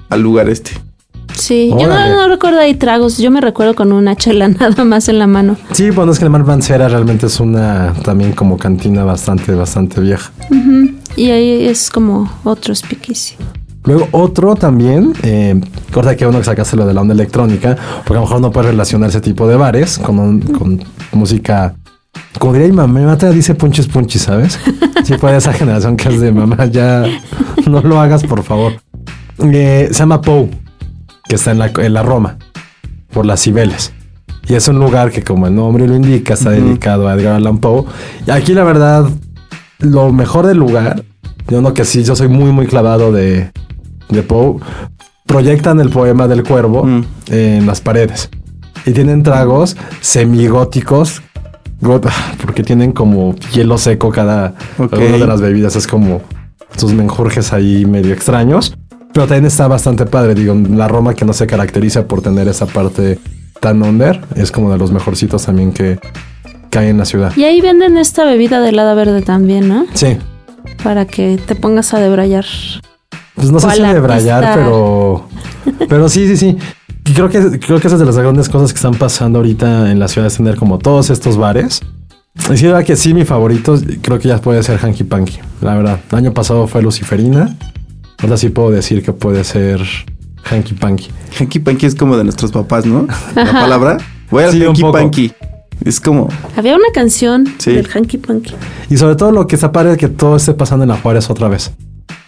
al 0.09 0.21
lugar 0.21 0.49
este. 0.49 0.71
Sí, 1.33 1.69
yo 1.79 1.87
no, 1.87 2.09
no 2.15 2.27
recuerdo 2.27 2.59
ahí 2.59 2.75
tragos, 2.75 3.17
yo 3.17 3.31
me 3.31 3.41
recuerdo 3.41 3.73
con 3.73 3.91
una 3.91 4.15
chela 4.15 4.47
nada 4.59 4.83
más 4.85 5.07
en 5.09 5.17
la 5.17 5.27
mano. 5.27 5.55
Sí, 5.71 5.89
bueno, 5.91 6.11
es 6.11 6.19
que 6.19 6.25
el 6.25 6.31
bar 6.31 6.45
Mancera 6.45 6.89
realmente 6.89 7.25
es 7.27 7.39
una 7.39 7.93
también 8.03 8.33
como 8.33 8.57
cantina 8.57 9.03
bastante, 9.03 9.53
bastante 9.55 9.99
vieja. 10.01 10.31
Y 11.15 11.29
ahí 11.31 11.65
es 11.65 11.89
como 11.89 12.29
otro 12.43 12.75
speakeasy. 12.75 13.35
Luego 13.85 14.07
otro 14.11 14.55
también, 14.55 15.13
eh, 15.23 15.59
corta 15.91 16.15
que 16.15 16.25
uno 16.27 16.37
que 16.39 16.45
sacaste 16.45 16.75
lo 16.77 16.85
de 16.85 16.93
la 16.93 17.01
onda 17.01 17.13
electrónica, 17.13 17.75
porque 18.05 18.13
a 18.13 18.21
lo 18.21 18.21
mejor 18.27 18.41
no 18.41 18.51
puede 18.51 18.67
relacionar 18.71 19.09
ese 19.09 19.21
tipo 19.21 19.47
de 19.47 19.55
bares 19.55 19.97
con, 19.99 20.19
un- 20.19 20.41
con 20.41 20.83
música. 21.13 21.75
Como 22.39 22.53
diría 22.53 22.67
mi 22.69 22.73
mamá, 22.75 22.99
mi 22.99 23.05
mamá 23.05 23.15
dice 23.31 23.55
punchis 23.55 23.87
punchis, 23.87 24.23
¿sabes? 24.23 24.59
Sí, 25.03 25.15
fue 25.17 25.33
de 25.33 25.37
esa 25.39 25.51
generación 25.51 25.97
que 25.97 26.07
es 26.07 26.21
de 26.21 26.31
mamá, 26.31 26.65
ya 26.67 27.03
no 27.69 27.81
lo 27.81 27.99
hagas, 27.99 28.23
por 28.23 28.41
favor. 28.41 28.73
Eh, 29.39 29.89
se 29.91 29.99
llama 29.99 30.21
Poe, 30.21 30.49
que 31.27 31.35
está 31.35 31.51
en 31.51 31.59
la, 31.59 31.71
en 31.77 31.93
la 31.93 32.03
Roma, 32.03 32.37
por 33.11 33.25
las 33.25 33.41
Cibeles. 33.43 33.91
Y 34.47 34.53
es 34.53 34.65
un 34.69 34.79
lugar 34.79 35.11
que, 35.11 35.21
como 35.21 35.45
el 35.47 35.55
nombre 35.55 35.85
lo 35.87 35.95
indica, 35.97 36.35
está 36.35 36.51
dedicado 36.51 37.09
a 37.09 37.15
Edgar 37.15 37.35
Allan 37.35 37.57
Poe. 37.57 37.83
Y 38.25 38.31
aquí, 38.31 38.53
la 38.53 38.63
verdad, 38.63 39.09
lo 39.79 40.13
mejor 40.13 40.47
del 40.47 40.57
lugar, 40.57 41.03
yo 41.49 41.61
no 41.61 41.73
que 41.73 41.83
sí, 41.83 42.05
yo 42.05 42.15
soy 42.15 42.29
muy, 42.29 42.53
muy 42.53 42.65
clavado 42.67 43.11
de, 43.11 43.51
de 44.07 44.23
Poe, 44.23 44.55
proyectan 45.25 45.81
el 45.81 45.89
poema 45.89 46.29
del 46.29 46.43
cuervo 46.43 46.85
Mm. 46.85 47.05
en 47.27 47.65
las 47.65 47.81
paredes. 47.81 48.29
Y 48.85 48.91
tienen 48.93 49.21
tragos 49.23 49.75
semigóticos, 49.99 51.21
got- 51.81 52.09
porque 52.41 52.63
tienen 52.63 52.91
como 52.91 53.35
hielo 53.53 53.77
seco 53.77 54.09
cada 54.11 54.53
una 54.77 55.17
de 55.17 55.27
las 55.27 55.41
bebidas. 55.41 55.75
Es 55.75 55.87
como 55.87 56.21
sus 56.77 56.93
menjurjes 56.93 57.53
ahí 57.53 57.85
medio 57.85 58.13
extraños. 58.13 58.75
Pero 59.13 59.27
también 59.27 59.45
está 59.45 59.67
bastante 59.67 60.05
padre. 60.07 60.33
Digo, 60.33 60.55
la 60.55 60.87
Roma 60.87 61.13
que 61.13 61.23
no 61.23 61.33
se 61.33 61.45
caracteriza 61.45 62.07
por 62.07 62.21
tener 62.21 62.47
esa 62.47 62.65
parte 62.65 63.19
tan 63.59 63.81
under, 63.83 64.19
es 64.35 64.51
como 64.51 64.71
de 64.71 64.77
los 64.77 64.91
mejorcitos 64.91 65.45
también 65.45 65.71
que, 65.71 65.99
hay 66.75 66.87
en 66.89 66.97
la 66.97 67.05
ciudad. 67.05 67.31
Y 67.35 67.43
ahí 67.43 67.61
venden 67.61 67.97
esta 67.97 68.25
bebida 68.25 68.59
de 68.59 68.69
helada 68.69 68.95
verde 68.95 69.21
también, 69.21 69.67
¿no? 69.67 69.85
Sí. 69.93 70.17
Para 70.83 71.05
que 71.05 71.37
te 71.45 71.53
pongas 71.55 71.93
a 71.93 71.99
debrayar. 71.99 72.45
Pues 73.35 73.51
no 73.51 73.59
sé 73.59 73.67
¿Cuál 73.67 73.77
si 73.77 73.83
de 73.93 73.99
brayar, 73.99 74.43
artista? 74.43 74.55
pero. 74.65 75.27
Pero 75.87 76.09
sí, 76.09 76.27
sí, 76.27 76.35
sí. 76.35 76.57
Creo 77.03 77.29
que, 77.29 77.59
creo 77.59 77.79
que 77.79 77.87
esa 77.87 77.95
es 77.95 77.99
de 77.99 78.05
las 78.05 78.17
grandes 78.17 78.47
cosas 78.49 78.71
que 78.71 78.77
están 78.77 78.95
pasando 78.95 79.39
ahorita 79.39 79.91
en 79.91 79.99
la 79.99 80.07
ciudad, 80.07 80.27
es 80.27 80.37
tener 80.37 80.55
como 80.55 80.79
todos 80.79 81.09
estos 81.09 81.37
bares. 81.37 81.81
Y 82.51 82.57
sí, 82.57 82.65
la 82.65 82.73
verdad 82.73 82.85
que 82.87 82.95
sí, 82.95 83.13
mi 83.13 83.25
favorito 83.25 83.79
creo 84.01 84.19
que 84.19 84.27
ya 84.29 84.39
puede 84.39 84.63
ser 84.63 84.79
Hanky 84.83 85.03
Panky. 85.03 85.39
La 85.61 85.75
verdad, 85.75 85.99
el 86.11 86.17
año 86.17 86.33
pasado 86.33 86.65
fue 86.67 86.81
Luciferina. 86.81 87.55
Ahora 88.19 88.37
sí 88.37 88.49
puedo 88.49 88.71
decir 88.71 89.03
que 89.03 89.11
puede 89.13 89.43
ser 89.43 89.81
Hanky 90.45 90.73
Panky. 90.75 91.09
Hanky 91.39 91.59
Panky 91.59 91.85
es 91.85 91.95
como 91.95 92.17
de 92.17 92.23
nuestros 92.23 92.51
papás, 92.51 92.85
¿no? 92.85 93.07
La 93.35 93.51
palabra. 93.51 93.97
Voy 94.31 94.45
al 94.45 94.51
Sí, 94.51 94.61
un 94.61 94.67
Hanky. 94.69 94.81
Panky. 94.91 95.33
Es 95.83 95.99
como. 95.99 96.29
Había 96.55 96.75
una 96.75 96.87
canción 96.93 97.45
Sí. 97.57 97.73
del 97.73 97.87
Hanky 97.93 98.17
Panky. 98.17 98.53
Y 98.89 98.97
sobre 98.97 99.15
todo 99.15 99.31
lo 99.31 99.45
que 99.45 99.55
está 99.55 99.71
padre 99.71 99.91
es 99.91 99.97
que 99.97 100.07
todo 100.07 100.37
esté 100.37 100.53
pasando 100.53 100.83
en 100.83 100.89
la 100.89 100.97
Juárez 100.97 101.29
otra 101.29 101.49
vez. 101.49 101.71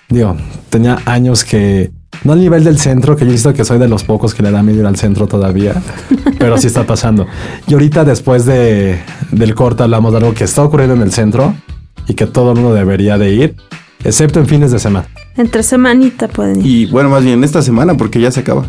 Digo, 0.09 0.35
tenía 0.69 0.99
años 1.05 1.43
que 1.43 1.91
No 2.25 2.33
al 2.33 2.39
nivel 2.39 2.63
del 2.63 2.79
centro, 2.79 3.15
que 3.15 3.23
yo 3.23 3.29
he 3.29 3.33
visto 3.33 3.53
que 3.53 3.63
soy 3.63 3.77
de 3.77 3.87
los 3.87 4.03
pocos 4.03 4.33
que 4.33 4.41
le 4.41 4.49
da 4.49 4.63
miedo 4.63 4.79
ir 4.79 4.85
al 4.87 4.95
centro 4.95 5.27
todavía, 5.27 5.75
pero 6.39 6.57
sí 6.57 6.65
está 6.65 6.83
pasando. 6.83 7.27
Y 7.67 7.73
ahorita 7.73 8.03
después 8.03 8.45
de, 8.47 8.99
del 9.31 9.53
corte 9.53 9.83
hablamos 9.83 10.11
de 10.11 10.17
algo 10.17 10.33
que 10.33 10.43
está 10.43 10.63
ocurriendo 10.63 10.95
en 10.95 11.03
el 11.03 11.11
centro 11.11 11.53
y 12.07 12.15
que 12.15 12.25
todo 12.25 12.53
el 12.53 12.59
mundo 12.59 12.73
debería 12.73 13.19
de 13.19 13.31
ir, 13.31 13.55
excepto 14.03 14.39
en 14.39 14.47
fines 14.47 14.71
de 14.71 14.79
semana. 14.79 15.07
Entre 15.37 15.61
semanita 15.61 16.27
pueden 16.27 16.61
ir. 16.61 16.65
Y 16.65 16.85
bueno, 16.87 17.09
más 17.09 17.23
bien 17.23 17.43
esta 17.43 17.61
semana 17.61 17.95
porque 17.95 18.19
ya 18.19 18.31
se 18.31 18.39
acaba. 18.39 18.65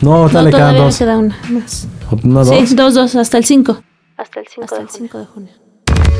No, 0.00 0.24
no, 0.24 0.28
tal 0.30 0.44
le 0.44 0.52
quedan 0.52 0.76
dos. 0.76 0.96
queda 0.96 1.18
una 1.18 1.36
más. 1.50 1.88
¿No, 2.22 2.44
dos? 2.44 2.68
Sí, 2.68 2.74
dos, 2.76 2.94
dos, 2.94 3.16
hasta 3.16 3.36
el 3.36 3.44
5. 3.44 3.82
Hasta 4.16 4.38
el 4.38 4.46
5 4.46 4.64
hasta 4.64 4.80
el 4.80 4.88
5 4.88 5.18
de 5.18 5.26
junio. 5.26 5.50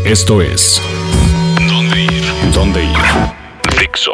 Esto 0.05 0.43
es 0.43 0.83
¿Dónde 1.69 2.03
ir? 2.03 2.25
¿Dónde 2.53 2.83
ir? 2.83 3.79
Dixo. 3.79 4.13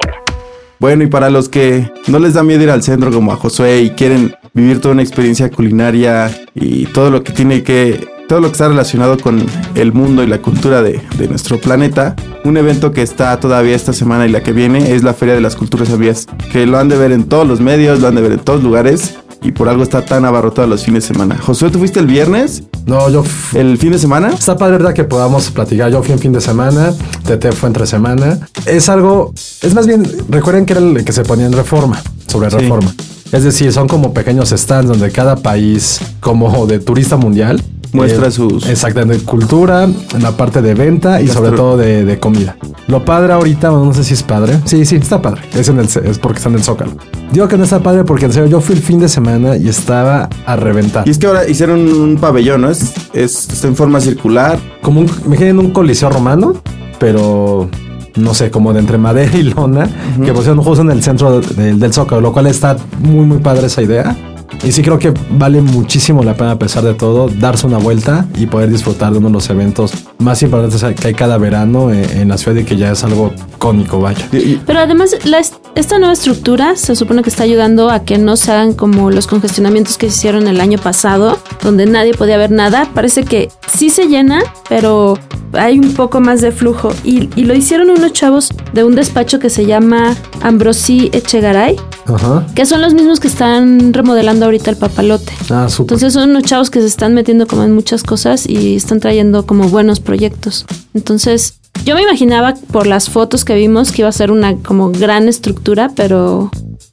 Bueno, 0.80 1.02
y 1.02 1.08
para 1.08 1.28
los 1.28 1.48
que 1.48 1.90
no 2.06 2.20
les 2.20 2.34
da 2.34 2.44
miedo 2.44 2.62
ir 2.62 2.70
al 2.70 2.84
centro 2.84 3.10
como 3.10 3.32
a 3.32 3.36
Josué 3.36 3.82
y 3.82 3.90
quieren 3.90 4.36
vivir 4.54 4.80
toda 4.80 4.94
una 4.94 5.02
experiencia 5.02 5.50
culinaria 5.50 6.30
y 6.54 6.86
todo 6.86 7.10
lo 7.10 7.24
que 7.24 7.32
tiene 7.32 7.64
que, 7.64 8.06
todo 8.28 8.40
lo 8.40 8.46
que 8.46 8.52
está 8.52 8.68
relacionado 8.68 9.18
con 9.18 9.44
el 9.74 9.92
mundo 9.92 10.22
y 10.22 10.28
la 10.28 10.38
cultura 10.38 10.80
de, 10.82 11.00
de 11.18 11.28
nuestro 11.28 11.58
planeta, 11.58 12.14
un 12.44 12.56
evento 12.56 12.92
que 12.92 13.02
está 13.02 13.40
todavía 13.40 13.74
esta 13.74 13.92
semana 13.92 14.26
y 14.26 14.30
la 14.30 14.44
que 14.44 14.52
viene 14.52 14.92
es 14.92 15.02
la 15.02 15.14
Feria 15.14 15.34
de 15.34 15.40
las 15.40 15.56
Culturas 15.56 15.90
Abiertas, 15.90 16.26
que 16.52 16.64
lo 16.64 16.78
han 16.78 16.88
de 16.88 16.96
ver 16.96 17.10
en 17.10 17.24
todos 17.24 17.46
los 17.46 17.60
medios, 17.60 18.00
lo 18.00 18.06
han 18.06 18.14
de 18.14 18.22
ver 18.22 18.32
en 18.32 18.40
todos 18.40 18.62
lugares 18.62 19.18
y 19.42 19.52
por 19.52 19.68
algo 19.68 19.82
está 19.82 20.04
tan 20.04 20.24
abarrotado 20.24 20.68
los 20.68 20.84
fines 20.84 21.08
de 21.08 21.14
semana. 21.14 21.38
Josué, 21.38 21.70
¿tú 21.70 21.78
fuiste 21.78 21.98
el 21.98 22.06
viernes? 22.06 22.64
No, 22.88 23.08
yo. 23.10 23.22
¿El 23.54 23.76
fin 23.78 23.92
de 23.92 23.98
semana? 23.98 24.30
Está 24.30 24.56
padre, 24.56 24.78
¿verdad? 24.78 24.94
Que 24.94 25.04
podamos 25.04 25.50
platicar. 25.50 25.90
Yo 25.92 26.02
fui 26.02 26.12
en 26.14 26.18
fin 26.18 26.32
de 26.32 26.40
semana, 26.40 26.92
Tete 27.24 27.52
fue 27.52 27.68
entre 27.68 27.86
semana. 27.86 28.38
Es 28.66 28.88
algo, 28.88 29.32
es 29.62 29.74
más 29.74 29.86
bien, 29.86 30.10
recuerden 30.30 30.64
que 30.64 30.72
era 30.72 30.80
el 30.82 31.04
que 31.04 31.12
se 31.12 31.22
ponía 31.22 31.46
en 31.46 31.52
reforma, 31.52 32.00
sobre 32.26 32.50
Sí. 32.50 32.56
reforma. 32.56 32.94
Es 33.30 33.44
decir, 33.44 33.70
son 33.74 33.88
como 33.88 34.14
pequeños 34.14 34.48
stands 34.50 34.88
donde 34.88 35.10
cada 35.12 35.36
país, 35.36 36.00
como 36.20 36.66
de 36.66 36.78
turista 36.80 37.16
mundial, 37.16 37.62
Muestra 37.90 38.30
sus- 38.30 38.66
Exactamente, 38.68 39.24
cultura, 39.24 39.84
en 39.84 40.22
la 40.22 40.32
parte 40.36 40.60
de 40.60 40.74
venta 40.74 41.22
y 41.22 41.26
Gastro- 41.26 41.44
sobre 41.46 41.56
todo 41.56 41.76
de, 41.78 42.04
de 42.04 42.18
comida. 42.18 42.54
Lo 42.86 43.02
padre 43.02 43.32
ahorita, 43.32 43.68
no 43.70 43.94
sé 43.94 44.04
si 44.04 44.12
es 44.12 44.22
padre. 44.22 44.58
Sí, 44.66 44.84
sí, 44.84 44.96
está 44.96 45.22
padre. 45.22 45.40
Es, 45.54 45.68
en 45.70 45.78
el, 45.78 45.86
es 45.86 46.18
porque 46.18 46.36
está 46.36 46.50
en 46.50 46.56
el 46.56 46.62
Zócalo. 46.62 46.92
Digo 47.32 47.46
que 47.46 47.58
no 47.58 47.64
está 47.64 47.78
padre 47.80 48.04
porque 48.04 48.24
en 48.24 48.32
serio 48.32 48.48
yo 48.48 48.60
fui 48.60 48.74
el 48.74 48.80
fin 48.82 48.98
de 48.98 49.08
semana 49.08 49.56
y 49.56 49.68
estaba 49.68 50.28
a 50.46 50.56
reventar. 50.56 51.06
Y 51.06 51.10
es 51.10 51.18
que 51.18 51.26
ahora 51.26 51.46
hicieron 51.48 51.80
un 51.86 52.16
pabellón, 52.16 52.62
¿no? 52.62 52.70
Es, 52.70 52.94
es- 53.12 53.48
está 53.50 53.68
en 53.68 53.76
forma 53.76 54.00
circular. 54.00 54.58
como 54.82 55.00
un, 55.00 55.10
imaginen 55.26 55.58
un 55.58 55.70
coliseo 55.72 56.08
romano, 56.08 56.54
pero 56.98 57.68
no 58.16 58.34
sé, 58.34 58.50
como 58.50 58.72
de 58.72 58.80
entre 58.80 58.96
madera 58.98 59.36
y 59.36 59.42
lona, 59.44 59.88
que 60.24 60.32
pusieron 60.32 60.62
justo 60.62 60.82
en 60.82 60.90
el 60.90 61.02
centro 61.02 61.40
de- 61.40 61.54
del- 61.54 61.78
del 61.78 61.92
Zócalo, 61.92 62.20
lo 62.22 62.32
cual 62.32 62.46
está 62.46 62.76
muy, 63.00 63.24
muy 63.26 63.38
padre 63.38 63.66
esa 63.66 63.82
idea. 63.82 64.16
Y 64.64 64.72
sí 64.72 64.82
creo 64.82 64.98
que 64.98 65.12
vale 65.30 65.60
muchísimo 65.62 66.22
la 66.24 66.34
pena, 66.34 66.52
a 66.52 66.58
pesar 66.58 66.82
de 66.84 66.94
todo, 66.94 67.28
darse 67.28 67.66
una 67.66 67.78
vuelta 67.78 68.26
y 68.36 68.46
poder 68.46 68.70
disfrutar 68.70 69.12
de 69.12 69.18
uno 69.18 69.28
de 69.28 69.34
los 69.34 69.48
eventos 69.50 69.92
más 70.18 70.42
importantes 70.42 70.82
que 71.00 71.08
hay 71.08 71.14
cada 71.14 71.38
verano 71.38 71.92
en, 71.92 72.04
en 72.18 72.28
la 72.28 72.36
ciudad 72.38 72.58
y 72.58 72.64
que 72.64 72.76
ya 72.76 72.90
es 72.92 73.04
algo 73.04 73.32
cónico, 73.58 74.00
vaya. 74.00 74.28
Pero 74.66 74.80
además, 74.80 75.16
la 75.24 75.38
est- 75.38 75.54
esta 75.74 75.98
nueva 75.98 76.12
estructura 76.12 76.74
se 76.76 76.96
supone 76.96 77.22
que 77.22 77.30
está 77.30 77.44
ayudando 77.44 77.88
a 77.88 78.00
que 78.04 78.18
no 78.18 78.36
se 78.36 78.50
hagan 78.50 78.74
como 78.74 79.10
los 79.10 79.26
congestionamientos 79.28 79.96
que 79.96 80.10
se 80.10 80.16
hicieron 80.16 80.48
el 80.48 80.60
año 80.60 80.78
pasado, 80.78 81.38
donde 81.62 81.86
nadie 81.86 82.14
podía 82.14 82.36
ver 82.36 82.50
nada. 82.50 82.88
Parece 82.94 83.22
que 83.24 83.48
sí 83.72 83.90
se 83.90 84.08
llena, 84.08 84.40
pero 84.68 85.16
hay 85.52 85.78
un 85.78 85.94
poco 85.94 86.20
más 86.20 86.40
de 86.40 86.50
flujo. 86.50 86.92
Y, 87.04 87.30
y 87.36 87.44
lo 87.44 87.54
hicieron 87.54 87.90
unos 87.90 88.12
chavos 88.12 88.48
de 88.72 88.82
un 88.84 88.96
despacho 88.96 89.38
que 89.38 89.50
se 89.50 89.66
llama 89.66 90.16
Ambrosí 90.42 91.10
Echegaray, 91.12 91.76
Ajá. 92.08 92.46
que 92.54 92.64
son 92.66 92.80
los 92.80 92.94
mismos 92.94 93.20
que 93.20 93.28
están 93.28 93.92
remodelando 93.92 94.44
ahorita 94.46 94.70
el 94.70 94.76
papalote. 94.76 95.32
Ah, 95.50 95.68
súper. 95.68 95.94
Entonces 95.96 96.12
son 96.14 96.30
unos 96.30 96.44
chavos 96.44 96.70
que 96.70 96.80
se 96.80 96.86
están 96.86 97.14
metiendo 97.14 97.46
como 97.46 97.64
en 97.64 97.72
muchas 97.74 98.02
cosas 98.02 98.48
y 98.48 98.76
están 98.76 99.00
trayendo 99.00 99.46
como 99.46 99.68
buenos 99.68 100.00
proyectos. 100.00 100.66
Entonces, 100.94 101.54
yo 101.84 101.94
me 101.94 102.02
imaginaba 102.02 102.54
por 102.72 102.86
las 102.86 103.08
fotos 103.10 103.44
que 103.44 103.54
vimos 103.54 103.92
que 103.92 104.02
iba 104.02 104.08
a 104.08 104.12
ser 104.12 104.30
una 104.30 104.56
como 104.56 104.90
gran 104.90 105.28
estructura, 105.28 105.90
pero 105.94 106.50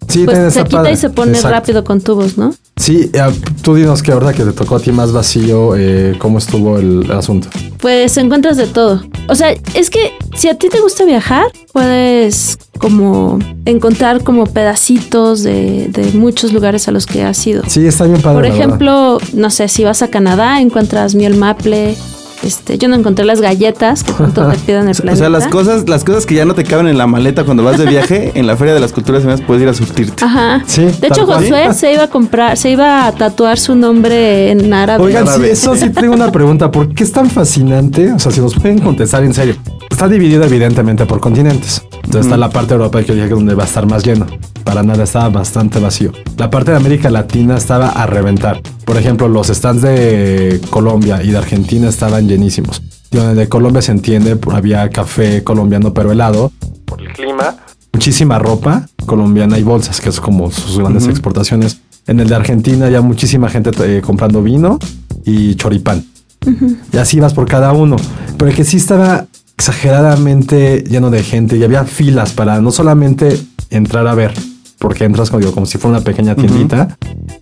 Sí, 0.07 0.23
pues 0.25 0.53
se 0.53 0.63
quita 0.63 0.77
padre. 0.77 0.93
y 0.93 0.97
se 0.97 1.09
pone 1.09 1.31
Exacto. 1.31 1.49
rápido 1.49 1.83
con 1.83 1.99
tubos, 2.01 2.37
¿no? 2.37 2.53
Sí, 2.77 3.09
eh, 3.13 3.21
tú 3.63 3.73
dinos 3.75 4.03
que 4.03 4.11
ahora 4.11 4.33
que 4.33 4.43
te 4.43 4.51
tocó 4.51 4.75
a 4.75 4.79
ti 4.79 4.91
más 4.91 5.11
vacío, 5.11 5.75
eh, 5.75 6.15
¿cómo 6.19 6.37
estuvo 6.37 6.77
el 6.77 7.09
asunto? 7.11 7.47
Pues 7.79 8.15
encuentras 8.17 8.57
de 8.57 8.67
todo. 8.67 9.01
O 9.29 9.33
sea, 9.35 9.51
es 9.73 9.89
que 9.89 10.11
si 10.35 10.49
a 10.49 10.55
ti 10.55 10.69
te 10.69 10.79
gusta 10.79 11.05
viajar, 11.05 11.45
puedes 11.71 12.57
como 12.79 13.39
encontrar 13.65 14.23
como 14.23 14.45
pedacitos 14.45 15.43
de, 15.43 15.87
de 15.89 16.11
muchos 16.11 16.51
lugares 16.53 16.87
a 16.87 16.91
los 16.91 17.05
que 17.05 17.23
has 17.23 17.45
ido. 17.47 17.63
Sí, 17.67 17.85
está 17.85 18.05
bien 18.05 18.21
padre. 18.21 18.35
Por 18.35 18.45
ejemplo, 18.45 19.19
no 19.33 19.49
sé, 19.49 19.67
si 19.67 19.83
vas 19.83 20.01
a 20.01 20.09
Canadá, 20.09 20.61
encuentras 20.61 21.15
miel 21.15 21.35
maple. 21.35 21.95
Este, 22.45 22.77
yo 22.77 22.87
no 22.87 22.95
encontré 22.95 23.25
las 23.25 23.41
galletas 23.41 24.03
que 24.03 24.13
tanto 24.13 24.47
te 24.47 24.57
piden 24.59 24.87
el 24.87 24.95
o 24.97 25.01
planeta. 25.01 25.17
sea, 25.17 25.29
las 25.29 25.47
cosas, 25.47 25.89
las 25.89 26.03
cosas 26.03 26.27
que 26.27 26.35
ya 26.35 26.45
no 26.45 26.53
te 26.53 26.63
caben 26.63 26.87
en 26.87 26.97
la 26.97 27.07
maleta 27.07 27.43
cuando 27.43 27.63
vas 27.63 27.79
de 27.79 27.87
viaje, 27.87 28.31
en 28.35 28.45
la 28.45 28.55
Feria 28.55 28.75
de 28.75 28.79
las 28.79 28.91
Culturas 28.91 29.23
Abiertas 29.23 29.45
puedes 29.47 29.63
ir 29.63 29.69
a 29.69 29.73
surtirte. 29.73 30.23
Ajá. 30.23 30.63
Sí, 30.67 30.85
de 30.85 31.07
hecho, 31.07 31.25
cual. 31.25 31.41
Josué 31.41 31.73
se 31.73 31.93
iba 31.93 32.03
a 32.03 32.07
comprar, 32.07 32.55
se 32.55 32.69
iba 32.69 33.07
a 33.07 33.11
tatuar 33.13 33.57
su 33.57 33.75
nombre 33.75 34.51
en 34.51 34.71
árabe. 34.73 35.03
Oigan, 35.03 35.27
sí, 35.27 35.45
eso 35.45 35.75
sí 35.75 35.89
tengo 35.89 36.13
una 36.13 36.31
pregunta. 36.31 36.69
¿Por 36.69 36.93
qué 36.93 37.03
es 37.03 37.11
tan 37.11 37.29
fascinante? 37.29 38.13
O 38.13 38.19
sea, 38.19 38.31
si 38.31 38.39
nos 38.41 38.53
pueden 38.53 38.77
contestar 38.79 39.23
en 39.23 39.33
serio. 39.33 39.55
Está 39.89 40.07
dividido 40.07 40.43
evidentemente 40.43 41.05
por 41.05 41.19
continentes. 41.19 41.81
Entonces 42.03 42.25
está 42.25 42.37
la 42.37 42.49
parte 42.49 42.73
europea 42.73 43.01
que 43.01 43.07
yo 43.07 43.13
dije 43.15 43.27
que 43.27 43.33
es 43.33 43.39
donde 43.39 43.55
va 43.55 43.63
a 43.63 43.65
estar 43.65 43.85
más 43.87 44.05
lleno. 44.05 44.27
Para 44.63 44.83
nada 44.83 45.03
estaba 45.03 45.29
bastante 45.29 45.79
vacío. 45.79 46.11
La 46.37 46.49
parte 46.49 46.71
de 46.71 46.77
América 46.77 47.09
Latina 47.09 47.55
estaba 47.55 47.89
a 47.89 48.05
reventar. 48.05 48.61
Por 48.85 48.97
ejemplo, 48.97 49.27
los 49.27 49.47
stands 49.47 49.81
de 49.81 50.61
Colombia 50.69 51.21
y 51.23 51.31
de 51.31 51.37
Argentina 51.37 51.89
estaban 51.89 52.27
llenísimos. 52.27 52.81
De 53.11 53.47
Colombia 53.49 53.81
se 53.81 53.91
entiende, 53.91 54.37
había 54.51 54.89
café 54.89 55.43
colombiano 55.43 55.93
pero 55.93 56.11
helado. 56.11 56.51
Por 56.85 57.01
el 57.01 57.11
clima. 57.13 57.55
Muchísima 57.93 58.39
ropa 58.39 58.87
colombiana 59.05 59.57
y 59.57 59.63
bolsas, 59.63 60.01
que 60.01 60.09
es 60.09 60.19
como 60.19 60.51
sus 60.51 60.77
grandes 60.77 61.07
exportaciones. 61.07 61.81
En 62.07 62.19
el 62.19 62.27
de 62.27 62.35
Argentina 62.35 62.89
ya 62.89 63.01
muchísima 63.01 63.49
gente 63.49 63.71
eh, 63.83 64.01
comprando 64.01 64.43
vino 64.43 64.77
y 65.23 65.55
choripán. 65.55 66.05
Y 66.91 66.97
así 66.97 67.19
vas 67.19 67.33
por 67.33 67.47
cada 67.47 67.73
uno. 67.73 67.95
Pero 68.37 68.51
el 68.51 68.55
que 68.55 68.65
sí 68.65 68.77
estaba 68.77 69.25
exageradamente 69.57 70.83
lleno 70.83 71.09
de 71.09 71.23
gente 71.23 71.57
y 71.57 71.63
había 71.63 71.85
filas 71.85 72.33
para 72.33 72.61
no 72.61 72.71
solamente 72.71 73.39
entrar 73.69 74.07
a 74.07 74.13
ver, 74.13 74.33
porque 74.79 75.05
entras 75.05 75.29
como, 75.29 75.39
digo, 75.39 75.53
como 75.53 75.65
si 75.65 75.77
fuera 75.77 75.97
una 75.97 76.03
pequeña 76.03 76.35
tiendita. 76.35 76.97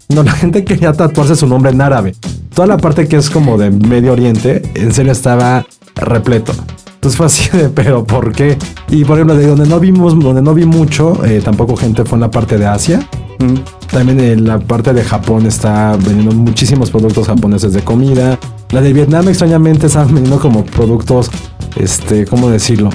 No, 0.09 0.23
la 0.23 0.31
gente 0.31 0.63
quería 0.63 0.93
tatuarse 0.93 1.35
su 1.35 1.47
nombre 1.47 1.71
en 1.71 1.81
árabe. 1.81 2.15
Toda 2.53 2.67
la 2.67 2.77
parte 2.77 3.07
que 3.07 3.17
es 3.17 3.29
como 3.29 3.57
de 3.57 3.71
Medio 3.71 4.13
Oriente, 4.13 4.61
en 4.75 4.93
serio 4.93 5.11
estaba 5.11 5.65
repleto. 5.95 6.53
Entonces 6.95 7.17
fue 7.17 7.25
así 7.25 7.49
de, 7.57 7.69
pero 7.69 8.05
¿por 8.05 8.31
qué? 8.31 8.57
Y 8.89 9.03
por 9.03 9.17
ejemplo, 9.17 9.35
de 9.35 9.47
donde 9.47 9.67
no 9.67 9.79
vimos, 9.79 10.17
donde 10.17 10.41
no 10.41 10.53
vi 10.53 10.65
mucho, 10.65 11.23
eh, 11.25 11.41
tampoco 11.43 11.75
gente 11.75 12.05
fue 12.05 12.15
en 12.15 12.21
la 12.21 12.31
parte 12.31 12.57
de 12.57 12.65
Asia. 12.65 13.05
Mm. 13.39 13.55
También 13.91 14.19
en 14.19 14.47
la 14.47 14.59
parte 14.59 14.93
de 14.93 15.03
Japón 15.03 15.45
está 15.45 15.97
vendiendo 15.97 16.31
muchísimos 16.33 16.91
productos 16.91 17.27
japoneses 17.27 17.73
de 17.73 17.81
comida. 17.81 18.39
La 18.71 18.81
de 18.81 18.93
Vietnam 18.93 19.27
extrañamente 19.27 19.87
están 19.87 20.07
vendiendo 20.07 20.39
como 20.39 20.63
productos, 20.63 21.29
este, 21.75 22.25
¿cómo 22.25 22.49
decirlo? 22.49 22.89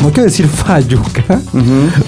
No 0.00 0.10
quiero 0.10 0.24
decir 0.24 0.46
fayuca, 0.46 1.40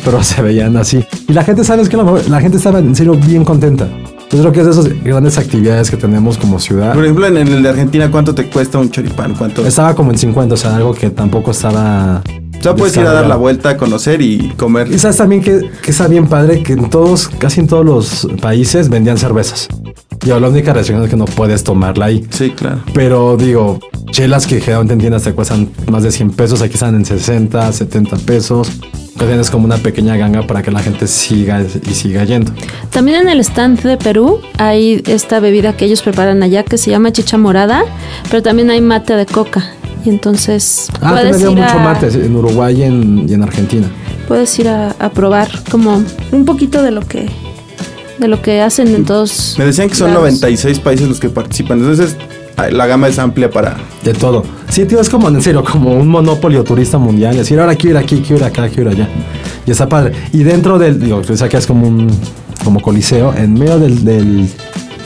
pero 0.04 0.22
se 0.22 0.40
veían 0.42 0.76
así. 0.76 1.04
Y 1.28 1.32
la 1.32 1.44
gente, 1.44 1.64
¿sabes 1.64 1.92
mejor? 1.92 2.28
La 2.28 2.40
gente 2.40 2.56
estaba 2.56 2.78
en 2.78 2.94
serio 2.94 3.14
bien 3.14 3.44
contenta. 3.44 3.88
Yo 4.30 4.38
creo 4.38 4.52
que 4.52 4.60
es 4.60 4.66
de 4.66 4.72
esas 4.72 5.02
grandes 5.02 5.38
actividades 5.38 5.90
que 5.90 5.96
tenemos 5.96 6.38
como 6.38 6.60
ciudad. 6.60 6.94
Por 6.94 7.02
ejemplo, 7.02 7.26
en, 7.26 7.36
el 7.36 7.62
de 7.64 7.68
Argentina, 7.68 8.08
¿cuánto 8.12 8.32
te 8.32 8.46
cuesta 8.48 8.78
un 8.78 8.88
choripán? 8.88 9.34
¿Cuánto? 9.34 9.66
Estaba 9.66 9.94
como 9.96 10.12
en 10.12 10.18
50, 10.18 10.54
o 10.54 10.56
sea, 10.56 10.76
algo 10.76 10.94
que 10.94 11.10
tampoco 11.10 11.50
estaba... 11.50 12.22
o 12.58 12.62
sea, 12.62 12.76
puedes 12.76 12.96
ir 12.96 13.02
a 13.02 13.12
dar 13.12 13.26
la 13.26 13.34
vuelta, 13.34 13.70
a 13.70 13.76
conocer 13.76 14.22
y 14.22 14.50
comer. 14.56 14.86
Y 14.92 15.00
sabes 15.00 15.16
también 15.16 15.42
que, 15.42 15.68
que 15.82 15.90
está 15.90 16.06
bien 16.06 16.28
padre 16.28 16.62
que 16.62 16.74
en 16.74 16.88
todos, 16.90 17.26
casi 17.26 17.58
en 17.58 17.66
todos 17.66 17.84
los 17.84 18.28
países 18.40 18.88
vendían 18.88 19.18
cervezas. 19.18 19.66
Y 20.24 20.28
la 20.28 20.36
única 20.36 20.72
restricción 20.74 21.02
es 21.02 21.10
que 21.10 21.16
no 21.16 21.24
puedes 21.24 21.64
tomarla 21.64 22.06
ahí. 22.06 22.24
Sí, 22.30 22.50
claro. 22.50 22.82
Pero 22.94 23.36
digo, 23.36 23.80
chelas 24.10 24.46
que 24.46 24.60
generalmente 24.60 24.94
en 24.94 25.00
tiendas 25.00 25.22
te 25.22 25.32
cuestan 25.32 25.68
más 25.90 26.02
de 26.02 26.12
100 26.12 26.30
pesos, 26.32 26.62
aquí 26.62 26.74
están 26.74 26.94
en 26.94 27.04
60, 27.04 27.72
70 27.72 28.16
pesos. 28.18 28.68
Que 29.18 29.26
tienes 29.26 29.50
como 29.50 29.66
una 29.66 29.76
pequeña 29.76 30.16
ganga 30.16 30.46
para 30.46 30.62
que 30.62 30.70
la 30.70 30.80
gente 30.80 31.06
siga 31.06 31.62
y 31.62 31.90
siga 31.92 32.24
yendo. 32.24 32.52
También 32.90 33.20
en 33.22 33.28
el 33.28 33.40
stand 33.40 33.82
de 33.82 33.98
Perú 33.98 34.40
hay 34.56 35.02
esta 35.06 35.40
bebida 35.40 35.76
que 35.76 35.84
ellos 35.84 36.00
preparan 36.00 36.42
allá 36.42 36.62
que 36.62 36.78
se 36.78 36.90
llama 36.90 37.12
chicha 37.12 37.36
morada, 37.36 37.82
pero 38.30 38.42
también 38.42 38.70
hay 38.70 38.80
mate 38.80 39.14
de 39.16 39.26
coca. 39.26 39.72
Y 40.06 40.08
entonces 40.08 40.88
Ah, 41.02 41.10
puedes, 41.10 41.32
también 41.32 41.50
ir 41.50 41.58
mucho 41.58 41.78
a, 41.78 41.82
mate 41.82 42.06
en 42.06 42.34
Uruguay 42.34 42.80
y 42.80 42.82
en, 42.84 43.26
y 43.28 43.34
en 43.34 43.42
Argentina. 43.42 43.86
puedes 44.26 44.58
ir 44.58 44.68
a, 44.68 44.92
a 44.98 45.10
probar 45.10 45.50
como 45.70 46.02
un 46.32 46.44
poquito 46.46 46.82
de 46.82 46.90
lo 46.90 47.02
que 47.02 47.28
de 48.18 48.28
lo 48.28 48.40
que 48.40 48.62
hacen 48.62 48.88
en 48.94 49.04
todos. 49.04 49.56
Me 49.58 49.64
decían 49.66 49.88
que 49.90 49.94
son 49.96 50.08
lados. 50.14 50.24
96 50.24 50.78
países 50.80 51.08
los 51.08 51.20
que 51.20 51.28
participan. 51.30 51.78
Entonces, 51.80 52.16
la 52.68 52.86
gama 52.86 53.08
es 53.08 53.18
amplia 53.18 53.50
para. 53.50 53.76
De 54.04 54.12
todo. 54.12 54.44
Sí, 54.68 54.84
tío, 54.84 55.00
es 55.00 55.08
como 55.08 55.28
en 55.28 55.40
serio, 55.42 55.64
como 55.64 55.92
un 55.92 56.08
monopolio 56.08 56.64
turista 56.64 56.98
mundial. 56.98 57.36
Decir, 57.36 57.58
ahora 57.60 57.74
quiero 57.74 57.98
ir 57.98 58.04
aquí, 58.04 58.20
quiero 58.20 58.38
ir 58.38 58.44
acá, 58.44 58.68
quiero 58.68 58.90
ir 58.90 58.96
allá. 58.96 59.08
Y 59.66 59.70
está 59.70 59.88
padre. 59.88 60.12
Y 60.32 60.42
dentro 60.42 60.78
del, 60.78 61.00
digo, 61.00 61.18
o 61.18 61.36
sea, 61.36 61.48
que 61.48 61.56
es 61.56 61.66
como 61.66 61.86
un 61.86 62.08
como 62.64 62.80
coliseo, 62.80 63.34
en 63.34 63.54
medio 63.54 63.78
del, 63.78 64.04
del, 64.04 64.48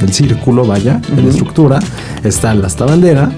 del 0.00 0.12
círculo, 0.12 0.66
vaya, 0.66 1.00
de 1.14 1.22
la 1.22 1.30
estructura, 1.30 1.78
está 2.22 2.54
la 2.54 2.68
bandera. 2.68 3.30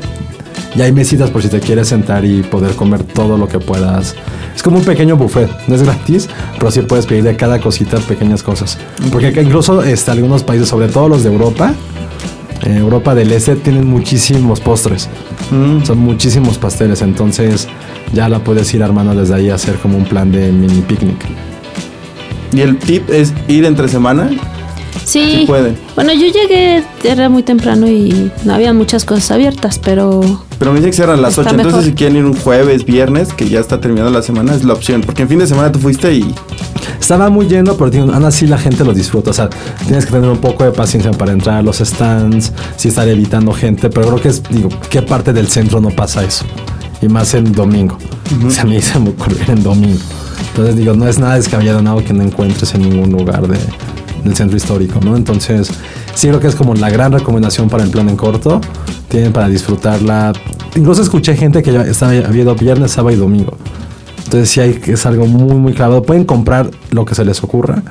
Y 0.75 0.83
hay 0.83 0.93
mesitas 0.93 1.31
por 1.31 1.43
si 1.43 1.49
te 1.49 1.61
quieres 1.61 1.89
sentar 1.89 2.25
y 2.25 2.43
poder 2.43 2.75
comer 2.75 3.03
todo 3.03 3.39
lo 3.39 3.49
que 3.49 3.59
puedas. 3.59 4.15
Es 4.55 4.63
como 4.63 4.79
un 4.79 4.85
pequeño 4.85 5.17
buffet, 5.17 5.51
no 5.69 5.75
es 5.75 5.83
gratis, 5.83 6.29
pero 6.59 6.71
sí 6.71 6.83
puedes 6.83 7.07
pedir 7.07 7.25
de 7.25 7.37
cada 7.37 7.61
cosita 7.61 7.99
pequeñas 7.99 8.43
cosas. 8.43 8.77
Porque 9.11 9.29
incluso 9.41 9.83
este, 9.83 10.11
algunos 10.11 10.43
países, 10.43 10.69
sobre 10.69 10.89
todo 10.89 11.09
los 11.09 11.23
de 11.23 11.31
Europa, 11.33 11.73
eh, 12.63 12.77
Europa 12.77 13.15
del 13.15 13.33
Este, 13.33 13.57
tienen 13.57 13.87
muchísimos 13.87 14.61
postres. 14.61 15.09
Mm. 15.51 15.85
Son 15.85 15.99
muchísimos 15.99 16.59
pasteles, 16.59 17.03
entonces 17.03 17.69
ya 18.13 18.29
la 18.29 18.41
puedes 18.41 18.73
ir 18.75 18.83
armando 18.83 19.15
desde 19.15 19.35
ahí 19.35 19.51
a 19.51 19.55
hacer 19.55 19.77
como 19.77 19.97
un 19.99 20.05
plan 20.05 20.31
de 20.33 20.51
mini 20.53 20.81
picnic. 20.83 21.19
Y 22.53 22.61
el 22.61 22.79
tip 22.79 23.11
es 23.11 23.33
ir 23.49 23.65
entre 23.65 23.89
semana. 23.89 24.31
Sí. 25.05 25.41
Sí 25.41 25.45
pueden. 25.47 25.77
Bueno, 25.95 26.13
yo 26.15 26.27
llegué, 26.27 26.83
era 27.05 27.29
muy 27.29 27.43
temprano 27.43 27.87
y 27.87 28.31
no 28.45 28.55
había 28.55 28.73
muchas 28.73 29.05
cosas 29.05 29.31
abiertas, 29.33 29.79
pero 29.79 30.21
Pero 30.59 30.73
me 30.73 30.79
dicen 30.79 30.91
que 30.91 30.97
cierran 30.97 31.19
a 31.19 31.23
las 31.23 31.39
Está 31.39 31.43
8. 31.43 31.51
Entonces, 31.51 31.73
mejor. 31.75 31.85
si 31.85 31.93
quieren 31.93 32.17
ir 32.17 32.25
un 32.25 32.35
jueves, 32.37 32.85
viernes, 32.85 33.33
que 33.33 33.49
ya 33.49 33.61
está 33.61 33.81
terminando 33.81 34.11
la 34.11 34.23
semana, 34.23 34.55
es 34.55 34.65
la 34.65 34.73
opción. 34.73 35.03
Porque 35.03 35.23
en 35.23 35.29
fin 35.29 35.39
de 35.39 35.47
semana 35.47 35.71
tú 35.71 35.79
fuiste 35.79 36.13
y. 36.15 36.35
Estaba 37.01 37.29
muy 37.31 37.47
lleno, 37.47 37.75
pero 37.75 37.91
digo, 37.91 38.13
aún 38.13 38.25
así 38.25 38.47
la 38.47 38.59
gente 38.59 38.85
lo 38.85 38.93
disfruta. 38.93 39.31
O 39.31 39.35
sea, 39.35 39.49
tienes 39.87 40.07
que 40.07 40.13
tener 40.13 40.29
un 40.29 40.39
poco 40.39 40.65
de 40.65 40.73
paciencia 40.73 41.11
para 41.13 41.33
entrar 41.33 41.57
a 41.57 41.63
los 41.63 41.79
stands, 41.79 42.53
sí 42.77 42.89
estar 42.89 43.09
evitando 43.09 43.53
gente, 43.53 43.91
pero 43.91 44.07
creo 44.09 44.21
que 44.21 44.29
es, 44.29 44.43
digo, 44.51 44.69
¿qué 44.91 45.03
parte 45.03 45.33
del 45.33 45.49
centro 45.49 45.81
no 45.81 45.91
pasa 45.91 46.25
eso? 46.25 46.45
Y 47.03 47.09
más 47.09 47.35
en 47.35 47.53
domingo. 47.53 47.99
Se 48.49 48.65
me 48.65 48.77
hizo 48.77 48.99
muy 49.01 49.13
ocurrir 49.13 49.49
en 49.49 49.63
domingo. 49.63 50.01
Entonces 50.51 50.77
digo, 50.77 50.95
no 50.95 51.07
es 51.07 51.19
nada 51.19 51.35
descabellado, 51.35 51.83
nada 51.83 52.03
que 52.03 52.13
no 52.13 52.23
encuentres 52.23 52.75
en 52.75 52.83
ningún 52.83 53.13
lugar 53.13 53.47
de, 53.47 53.59
del 54.25 54.35
centro 54.35 54.57
histórico, 54.57 55.01
¿no? 55.03 55.17
Entonces, 55.17 55.71
sí 56.15 56.29
creo 56.29 56.41
que 56.41 56.47
es 56.47 56.55
como 56.55 56.75
la 56.75 56.91
gran 56.91 57.13
recomendación 57.13 57.69
para 57.69 57.85
el 57.85 57.91
plan 57.91 58.09
en 58.09 58.17
corto. 58.17 58.61
Tienen 59.09 59.33
para 59.33 59.49
disfrutarla. 59.49 60.33
Incluso 60.75 61.03
escuché 61.03 61.37
gente 61.37 61.63
que 61.63 61.73
ya 61.73 61.83
estaba, 61.83 62.13
había 62.13 62.43
ido 62.43 62.55
viernes, 62.55 62.93
sábado 62.93 63.15
y 63.15 63.19
domingo. 63.19 63.57
Entonces 64.27 64.51
sí 64.51 64.61
hay, 64.61 64.81
es 64.87 65.07
algo 65.07 65.27
muy, 65.27 65.57
muy 65.57 65.73
claro. 65.73 66.03
Pueden 66.03 66.25
comprar 66.25 66.71
lo 66.91 67.05
que 67.05 67.15
se 67.15 67.25
les 67.25 67.43
ocurra. 67.43 67.83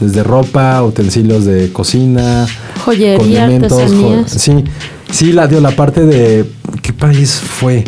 Desde 0.00 0.22
ropa, 0.24 0.82
utensilios 0.82 1.44
de 1.44 1.72
cocina, 1.72 2.46
Joyería, 2.84 3.18
condimentos. 3.18 3.92
jo- 3.92 4.24
sí, 4.26 4.64
sí, 5.10 5.32
la, 5.32 5.46
dio 5.46 5.60
la 5.60 5.70
parte 5.70 6.04
de... 6.04 6.44
¿Qué 6.82 6.92
país 6.92 7.30
fue? 7.34 7.84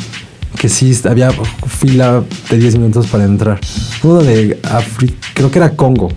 Que 0.57 0.69
sí, 0.69 0.97
había 1.09 1.33
fila 1.67 2.23
de 2.51 2.57
10 2.59 2.77
minutos 2.77 3.09
para 3.09 3.25
entrar. 3.25 3.59
Uno 4.05 4.23
de 4.23 4.61
África, 4.63 5.15
creo 5.35 5.51
que 5.51 5.59
era 5.59 5.71
Congo. 5.71 6.09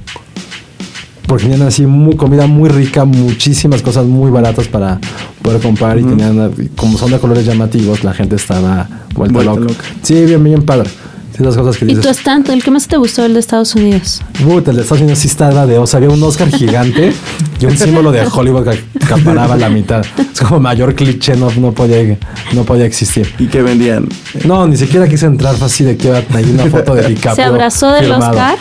Porque 1.26 1.44
tenían 1.46 1.64
así 1.68 1.86
muy, 1.86 2.16
comida 2.16 2.46
muy 2.48 2.70
rica, 2.70 3.04
muchísimas 3.04 3.82
cosas 3.82 4.06
muy 4.06 4.30
baratas 4.32 4.68
para 4.68 5.00
poder 5.42 5.60
comprar 5.62 5.98
y 6.00 6.04
tenían, 6.04 6.52
como 6.76 6.98
son 6.98 7.12
de 7.12 7.20
colores 7.20 7.46
llamativos, 7.46 8.04
la 8.04 8.14
gente 8.14 8.36
estaba 8.36 8.88
vuelta, 9.16 9.34
Vuelta 9.34 9.44
loca. 9.44 9.60
loca. 9.74 9.84
Sí, 10.04 10.24
bien, 10.26 10.44
bien 10.44 10.62
padre. 10.64 10.90
Sí, 11.38 11.44
las 11.44 11.56
cosas 11.56 11.78
que 11.78 11.86
¿Y 11.86 11.90
tu 11.90 11.98
dices. 11.98 12.18
stand, 12.18 12.50
el 12.50 12.64
que 12.64 12.72
más 12.72 12.88
te 12.88 12.98
gustó, 12.98 13.24
el 13.24 13.34
de 13.36 13.40
Estados 13.40 13.76
Unidos? 13.76 14.24
Puta, 14.44 14.72
el 14.72 14.78
de 14.78 14.82
Estados 14.84 15.02
Unidos 15.02 15.20
sí 15.20 15.28
estaba 15.28 15.68
de 15.68 15.78
oso. 15.78 15.98
Había 15.98 16.10
un 16.10 16.22
Oscar 16.24 16.50
gigante 16.50 17.14
y 17.62 17.66
un 17.66 17.78
símbolo 17.78 18.12
de 18.12 18.26
Hollywood 18.26 18.64
que 18.70 18.84
acaparaba 19.06 19.56
la 19.56 19.70
mitad. 19.70 20.04
Es 20.34 20.40
como 20.42 20.60
mayor 20.60 20.96
cliché, 20.96 21.36
no, 21.36 21.52
no, 21.52 21.74
podía, 21.74 22.18
no 22.54 22.64
podía 22.64 22.86
existir. 22.86 23.32
y 23.38 23.46
que 23.48 23.62
vendían. 23.62 24.08
No, 24.46 24.68
ni 24.68 24.78
siquiera 24.78 25.08
quise 25.08 25.28
entrar 25.28 25.56
así 25.62 25.84
de 25.84 25.96
que 25.96 26.12
hay 26.12 26.44
una 26.46 26.66
foto 26.66 26.96
de 26.96 27.08
DiCaprio. 27.08 27.36
¿Se 27.36 27.44
abrazó 27.44 27.92
del 27.92 28.06
firmado. 28.06 28.32
Oscar? 28.32 28.58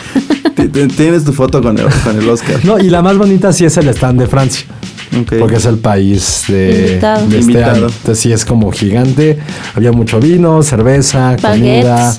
Tienes 0.95 1.23
tu 1.23 1.33
foto 1.33 1.61
con 1.61 1.77
el, 1.79 1.85
con 2.03 2.17
el 2.17 2.29
Oscar. 2.29 2.63
No, 2.63 2.77
y 2.77 2.89
la 2.89 3.01
más 3.01 3.17
bonita 3.17 3.51
sí 3.53 3.65
es 3.65 3.75
el 3.77 3.87
stand 3.89 4.19
de 4.19 4.27
Francia. 4.27 4.65
Porque 5.39 5.55
es 5.55 5.65
el 5.65 5.77
país 5.77 6.43
de, 6.47 6.89
Invitado. 6.89 7.27
de 7.27 7.39
este 7.39 7.51
Invitado. 7.51 7.75
año. 7.75 7.87
Entonces 7.87 8.19
sí 8.19 8.31
es 8.31 8.45
como 8.45 8.71
gigante. 8.71 9.39
Había 9.73 9.91
mucho 9.91 10.19
vino, 10.19 10.61
cerveza, 10.61 11.35
comida. 11.41 12.13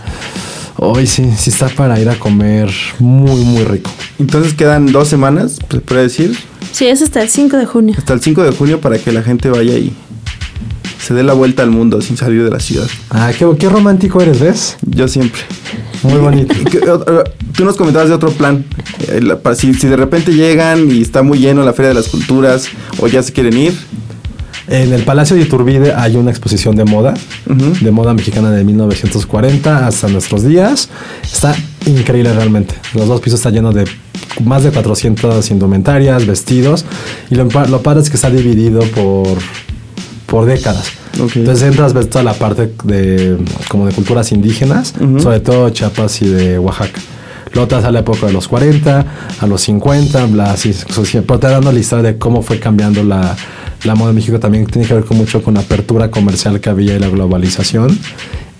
Hoy 0.80 1.06
sí, 1.06 1.28
sí 1.36 1.50
está 1.50 1.68
para 1.68 1.98
ir 2.00 2.08
a 2.08 2.14
comer 2.18 2.70
muy, 3.00 3.42
muy 3.44 3.64
rico. 3.64 3.90
Entonces 4.18 4.54
quedan 4.54 4.86
dos 4.92 5.08
semanas, 5.08 5.58
se 5.70 5.80
puede 5.80 6.02
decir, 6.02 6.36
Sí, 6.72 6.86
es 6.86 7.02
hasta 7.02 7.22
el 7.22 7.28
5 7.28 7.56
de 7.56 7.66
junio. 7.66 7.94
hasta 7.98 8.12
el 8.12 8.20
5 8.20 8.42
de 8.44 8.52
junio 8.52 8.80
para 8.80 8.98
que 8.98 9.10
la 9.10 9.22
gente 9.22 9.48
vaya 9.50 9.76
y 9.76 9.92
se 11.04 11.14
dé 11.14 11.22
la 11.22 11.32
vuelta 11.32 11.62
al 11.62 11.70
mundo 11.70 12.00
sin 12.00 12.16
salir 12.16 12.44
de 12.44 12.50
la 12.50 12.60
ciudad. 12.60 12.86
Ah, 13.10 13.32
qué, 13.36 13.46
qué 13.58 13.68
romántico 13.68 14.20
eres, 14.20 14.38
¿ves? 14.40 14.76
Yo 14.86 15.08
siempre. 15.08 15.40
Muy 16.02 16.18
bonito. 16.20 16.54
¿Y 16.60 16.64
qué 16.70 16.78
otro- 16.90 17.24
Tú 17.56 17.64
nos 17.64 17.76
comentabas 17.76 18.08
de 18.08 18.14
otro 18.14 18.30
plan. 18.30 18.64
Eh, 19.08 19.20
Si, 19.56 19.74
si 19.74 19.86
de 19.88 19.96
repente 19.96 20.32
llegan 20.32 20.90
y 20.90 21.00
está 21.02 21.22
muy 21.22 21.38
lleno 21.38 21.64
la 21.64 21.72
Feria 21.72 21.88
de 21.88 21.94
las 21.94 22.08
Culturas 22.08 22.68
o 23.00 23.08
ya 23.08 23.22
se 23.22 23.32
quieren 23.32 23.56
ir. 23.56 23.72
En 24.68 24.92
el 24.92 25.02
Palacio 25.02 25.34
de 25.34 25.42
Iturbide 25.42 25.94
hay 25.94 26.16
una 26.16 26.30
exposición 26.30 26.76
de 26.76 26.84
moda, 26.84 27.14
de 27.46 27.90
moda 27.90 28.12
mexicana 28.12 28.50
de 28.50 28.64
1940 28.64 29.86
hasta 29.86 30.08
nuestros 30.08 30.44
días. 30.44 30.90
Está 31.22 31.56
increíble 31.86 32.34
realmente. 32.34 32.74
Los 32.92 33.08
dos 33.08 33.20
pisos 33.22 33.40
están 33.40 33.54
llenos 33.54 33.74
de 33.74 33.86
más 34.44 34.64
de 34.64 34.70
400 34.70 35.50
indumentarias, 35.50 36.26
vestidos. 36.26 36.84
Y 37.30 37.36
lo, 37.36 37.44
lo 37.44 37.82
padre 37.82 38.02
es 38.02 38.10
que 38.10 38.16
está 38.16 38.28
dividido 38.28 38.82
por, 38.82 39.38
por 40.26 40.44
décadas. 40.44 40.92
Entonces 41.18 41.62
entras, 41.62 41.94
ves 41.94 42.10
toda 42.10 42.22
la 42.22 42.34
parte 42.34 42.72
de, 42.84 43.38
como 43.68 43.86
de 43.86 43.92
culturas 43.92 44.32
indígenas, 44.32 44.94
sobre 45.18 45.40
todo 45.40 45.70
Chiapas 45.70 46.20
y 46.22 46.28
de 46.28 46.58
Oaxaca. 46.58 47.00
Luego 47.52 47.68
te 47.68 47.74
vas 47.74 47.84
a 47.84 47.90
la 47.90 48.00
época 48.00 48.26
de 48.26 48.32
los 48.32 48.48
40, 48.48 49.06
a 49.40 49.46
los 49.46 49.62
50, 49.62 50.26
bla, 50.26 50.52
así, 50.52 50.74
pero 51.26 51.38
te 51.38 51.48
dando 51.48 51.72
la 51.72 51.78
historia 51.78 52.12
de 52.12 52.18
cómo 52.18 52.42
fue 52.42 52.60
cambiando 52.60 53.02
la, 53.02 53.36
la 53.84 53.94
moda 53.94 54.10
en 54.10 54.16
México. 54.16 54.38
También 54.38 54.66
tiene 54.66 54.86
que 54.86 54.94
ver 54.94 55.04
con 55.04 55.16
mucho 55.16 55.42
con 55.42 55.54
la 55.54 55.60
apertura 55.60 56.10
comercial 56.10 56.60
que 56.60 56.70
había 56.70 56.96
y 56.96 56.98
la 56.98 57.08
globalización. 57.08 57.98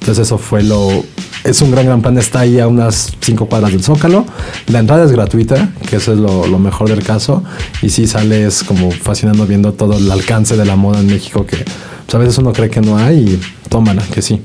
Entonces 0.01 0.27
eso 0.27 0.39
fue 0.39 0.63
lo... 0.63 1.05
Es 1.45 1.61
un 1.63 1.71
gran, 1.71 1.87
gran 1.87 2.03
plan. 2.03 2.17
Está 2.19 2.41
ahí 2.41 2.61
a 2.61 2.69
unas 2.69 3.13
cinco 3.21 3.47
cuadras 3.47 3.73
del 3.73 3.83
Zócalo. 3.83 4.27
La 4.69 4.79
entrada 4.79 5.05
es 5.05 5.13
gratuita, 5.13 5.71
que 5.89 5.97
eso 5.97 6.13
es 6.13 6.19
lo, 6.19 6.47
lo 6.47 6.59
mejor 6.59 6.89
del 6.89 7.03
caso. 7.03 7.43
Y 7.83 7.91
sí 7.91 8.07
sales 8.07 8.65
como 8.65 8.91
fascinando 8.91 9.47
viendo 9.47 9.73
todo 9.73 9.99
el 9.99 10.11
alcance 10.11 10.57
de 10.57 10.65
la 10.65 10.77
moda 10.77 11.01
en 11.01 11.07
México 11.07 11.47
que 11.47 11.57
pues, 11.57 12.15
a 12.15 12.19
veces 12.19 12.39
uno 12.39 12.53
cree 12.53 12.71
que 12.71 12.81
no 12.81 12.97
hay 12.97 13.19
y 13.19 13.41
tómala, 13.69 14.03
que 14.03 14.23
sí. 14.23 14.41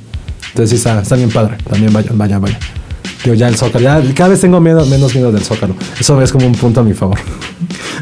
Entonces 0.50 0.70
sí 0.72 0.76
está, 0.76 1.02
está 1.02 1.16
bien 1.16 1.32
padre. 1.32 1.58
También 1.68 1.94
vayan, 1.94 2.18
vayan, 2.18 2.42
vayan. 2.42 2.83
Digo, 3.24 3.36
ya 3.36 3.48
el 3.48 3.56
Zócalo. 3.56 3.84
Ya 3.84 4.14
cada 4.14 4.30
vez 4.30 4.42
tengo 4.42 4.60
miedo, 4.60 4.86
menos 4.86 5.14
miedo 5.16 5.32
del 5.32 5.44
Zócalo. 5.44 5.76
Eso 6.00 6.22
es 6.22 6.32
como 6.32 6.46
un 6.48 6.54
punto 6.56 6.82
a 6.82 6.84
mi 6.84 6.94
favor. 6.94 7.18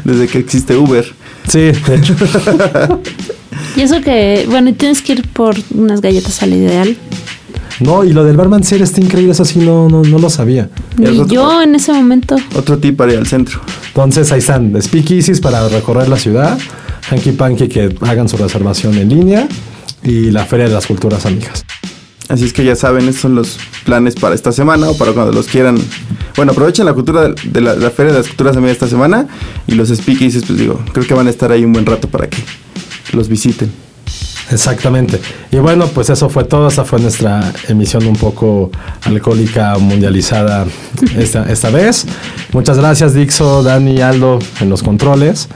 Desde 0.04 0.26
que 0.26 0.38
existe 0.38 0.76
Uber. 0.76 1.04
Sí, 1.48 1.58
de 1.60 1.94
hecho. 1.96 2.14
Y 3.76 3.80
eso 3.82 4.00
que, 4.00 4.46
bueno, 4.50 4.70
y 4.70 4.72
tienes 4.72 5.02
que 5.02 5.12
ir 5.12 5.28
por 5.28 5.54
unas 5.70 6.00
galletas 6.00 6.42
al 6.42 6.52
ideal. 6.52 6.96
No, 7.80 8.04
y 8.04 8.12
lo 8.12 8.22
del 8.24 8.36
Barman 8.36 8.62
Ser 8.64 8.82
está 8.82 9.00
increíble. 9.00 9.32
Eso 9.32 9.44
sí, 9.44 9.58
no, 9.58 9.88
no, 9.88 10.02
no 10.02 10.18
lo 10.18 10.28
sabía. 10.30 10.68
Otro- 10.98 11.26
yo 11.26 11.62
en 11.62 11.74
ese 11.74 11.92
momento, 11.92 12.36
Otro 12.54 12.78
tip 12.78 12.96
para 12.96 13.12
ir 13.12 13.18
al 13.18 13.26
centro. 13.26 13.60
Entonces 13.88 14.30
ahí 14.32 14.38
están 14.40 14.80
speakeasies 14.80 15.40
para 15.40 15.68
recorrer 15.68 16.08
la 16.08 16.16
ciudad, 16.16 16.58
Hanky 17.10 17.32
Panky 17.32 17.68
que 17.68 17.94
hagan 18.02 18.28
su 18.28 18.36
reservación 18.36 18.96
en 18.98 19.08
línea 19.08 19.48
y 20.04 20.30
la 20.30 20.44
Feria 20.44 20.66
de 20.68 20.74
las 20.74 20.86
Culturas 20.86 21.26
Amigas. 21.26 21.64
Así 22.28 22.44
es 22.44 22.52
que 22.52 22.64
ya 22.64 22.76
saben, 22.76 23.08
estos 23.08 23.22
son 23.22 23.34
los 23.34 23.58
planes 23.84 24.14
para 24.14 24.34
esta 24.34 24.52
semana 24.52 24.88
o 24.88 24.96
para 24.96 25.12
cuando 25.12 25.32
los 25.32 25.46
quieran. 25.46 25.76
Bueno, 26.36 26.52
aprovechen 26.52 26.86
la 26.86 26.94
cultura 26.94 27.28
de 27.28 27.60
la, 27.60 27.74
la 27.74 27.90
Feria 27.90 28.12
de 28.12 28.18
las 28.18 28.28
Culturas 28.28 28.56
Amigas 28.56 28.74
esta 28.74 28.88
semana 28.88 29.26
y 29.66 29.74
los 29.74 29.88
speakeasies, 29.88 30.44
pues 30.46 30.58
digo, 30.58 30.80
creo 30.92 31.06
que 31.06 31.14
van 31.14 31.26
a 31.26 31.30
estar 31.30 31.52
ahí 31.52 31.64
un 31.64 31.72
buen 31.72 31.84
rato 31.84 32.08
para 32.08 32.28
que 32.28 32.38
los 33.12 33.28
visiten. 33.28 33.70
Exactamente. 34.50 35.20
Y 35.50 35.56
bueno, 35.56 35.86
pues 35.86 36.10
eso 36.10 36.28
fue 36.28 36.44
todo. 36.44 36.68
Esta 36.68 36.84
fue 36.84 37.00
nuestra 37.00 37.52
emisión 37.68 38.06
un 38.06 38.16
poco 38.16 38.70
alcohólica 39.04 39.78
mundializada 39.78 40.66
esta, 41.16 41.50
esta 41.50 41.70
vez. 41.70 42.06
Muchas 42.52 42.78
gracias, 42.78 43.14
Dixo, 43.14 43.62
Dani, 43.62 44.00
Aldo 44.00 44.38
en 44.60 44.68
los 44.68 44.82
controles. 44.82 45.48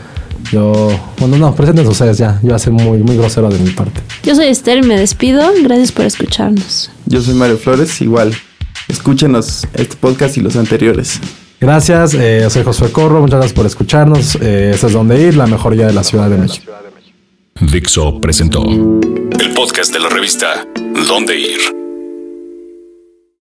Yo, 0.52 0.88
bueno, 1.18 1.36
no, 1.36 1.54
presenten 1.54 1.86
ustedes 1.86 2.18
ya. 2.18 2.38
Yo 2.42 2.48
voy 2.48 2.54
a 2.54 2.58
ser 2.58 2.72
muy, 2.72 2.98
muy 2.98 3.16
grosero 3.16 3.48
de 3.48 3.58
mi 3.58 3.70
parte. 3.70 4.00
Yo 4.26 4.34
soy 4.34 4.46
Esther 4.46 4.78
y 4.78 4.82
me 4.82 4.98
despido. 4.98 5.52
Gracias 5.62 5.92
por 5.92 6.04
escucharnos. 6.04 6.90
Yo 7.06 7.22
soy 7.22 7.34
Mario 7.34 7.56
Flores, 7.56 8.00
igual. 8.00 8.34
Escúchenos 8.88 9.66
este 9.74 9.96
podcast 9.96 10.36
y 10.36 10.40
los 10.40 10.56
anteriores. 10.56 11.20
Gracias, 11.60 12.12
eh, 12.14 12.46
soy 12.50 12.64
Josué 12.64 12.90
Corro. 12.90 13.20
Muchas 13.20 13.38
gracias 13.38 13.54
por 13.54 13.66
escucharnos. 13.66 14.36
Eh, 14.36 14.72
este 14.74 14.88
es 14.88 14.92
Donde 14.92 15.22
Ir, 15.22 15.36
la 15.36 15.46
mejor 15.46 15.74
guía 15.74 15.86
de 15.86 15.92
la 15.92 16.02
Ciudad 16.02 16.28
de 16.28 16.38
México. 16.38 16.72
Dixo 17.60 18.20
presentó 18.20 18.64
el 18.64 19.52
podcast 19.54 19.92
de 19.92 20.00
la 20.00 20.08
revista 20.08 20.66
Dónde 21.08 21.38
Ir. 21.38 21.85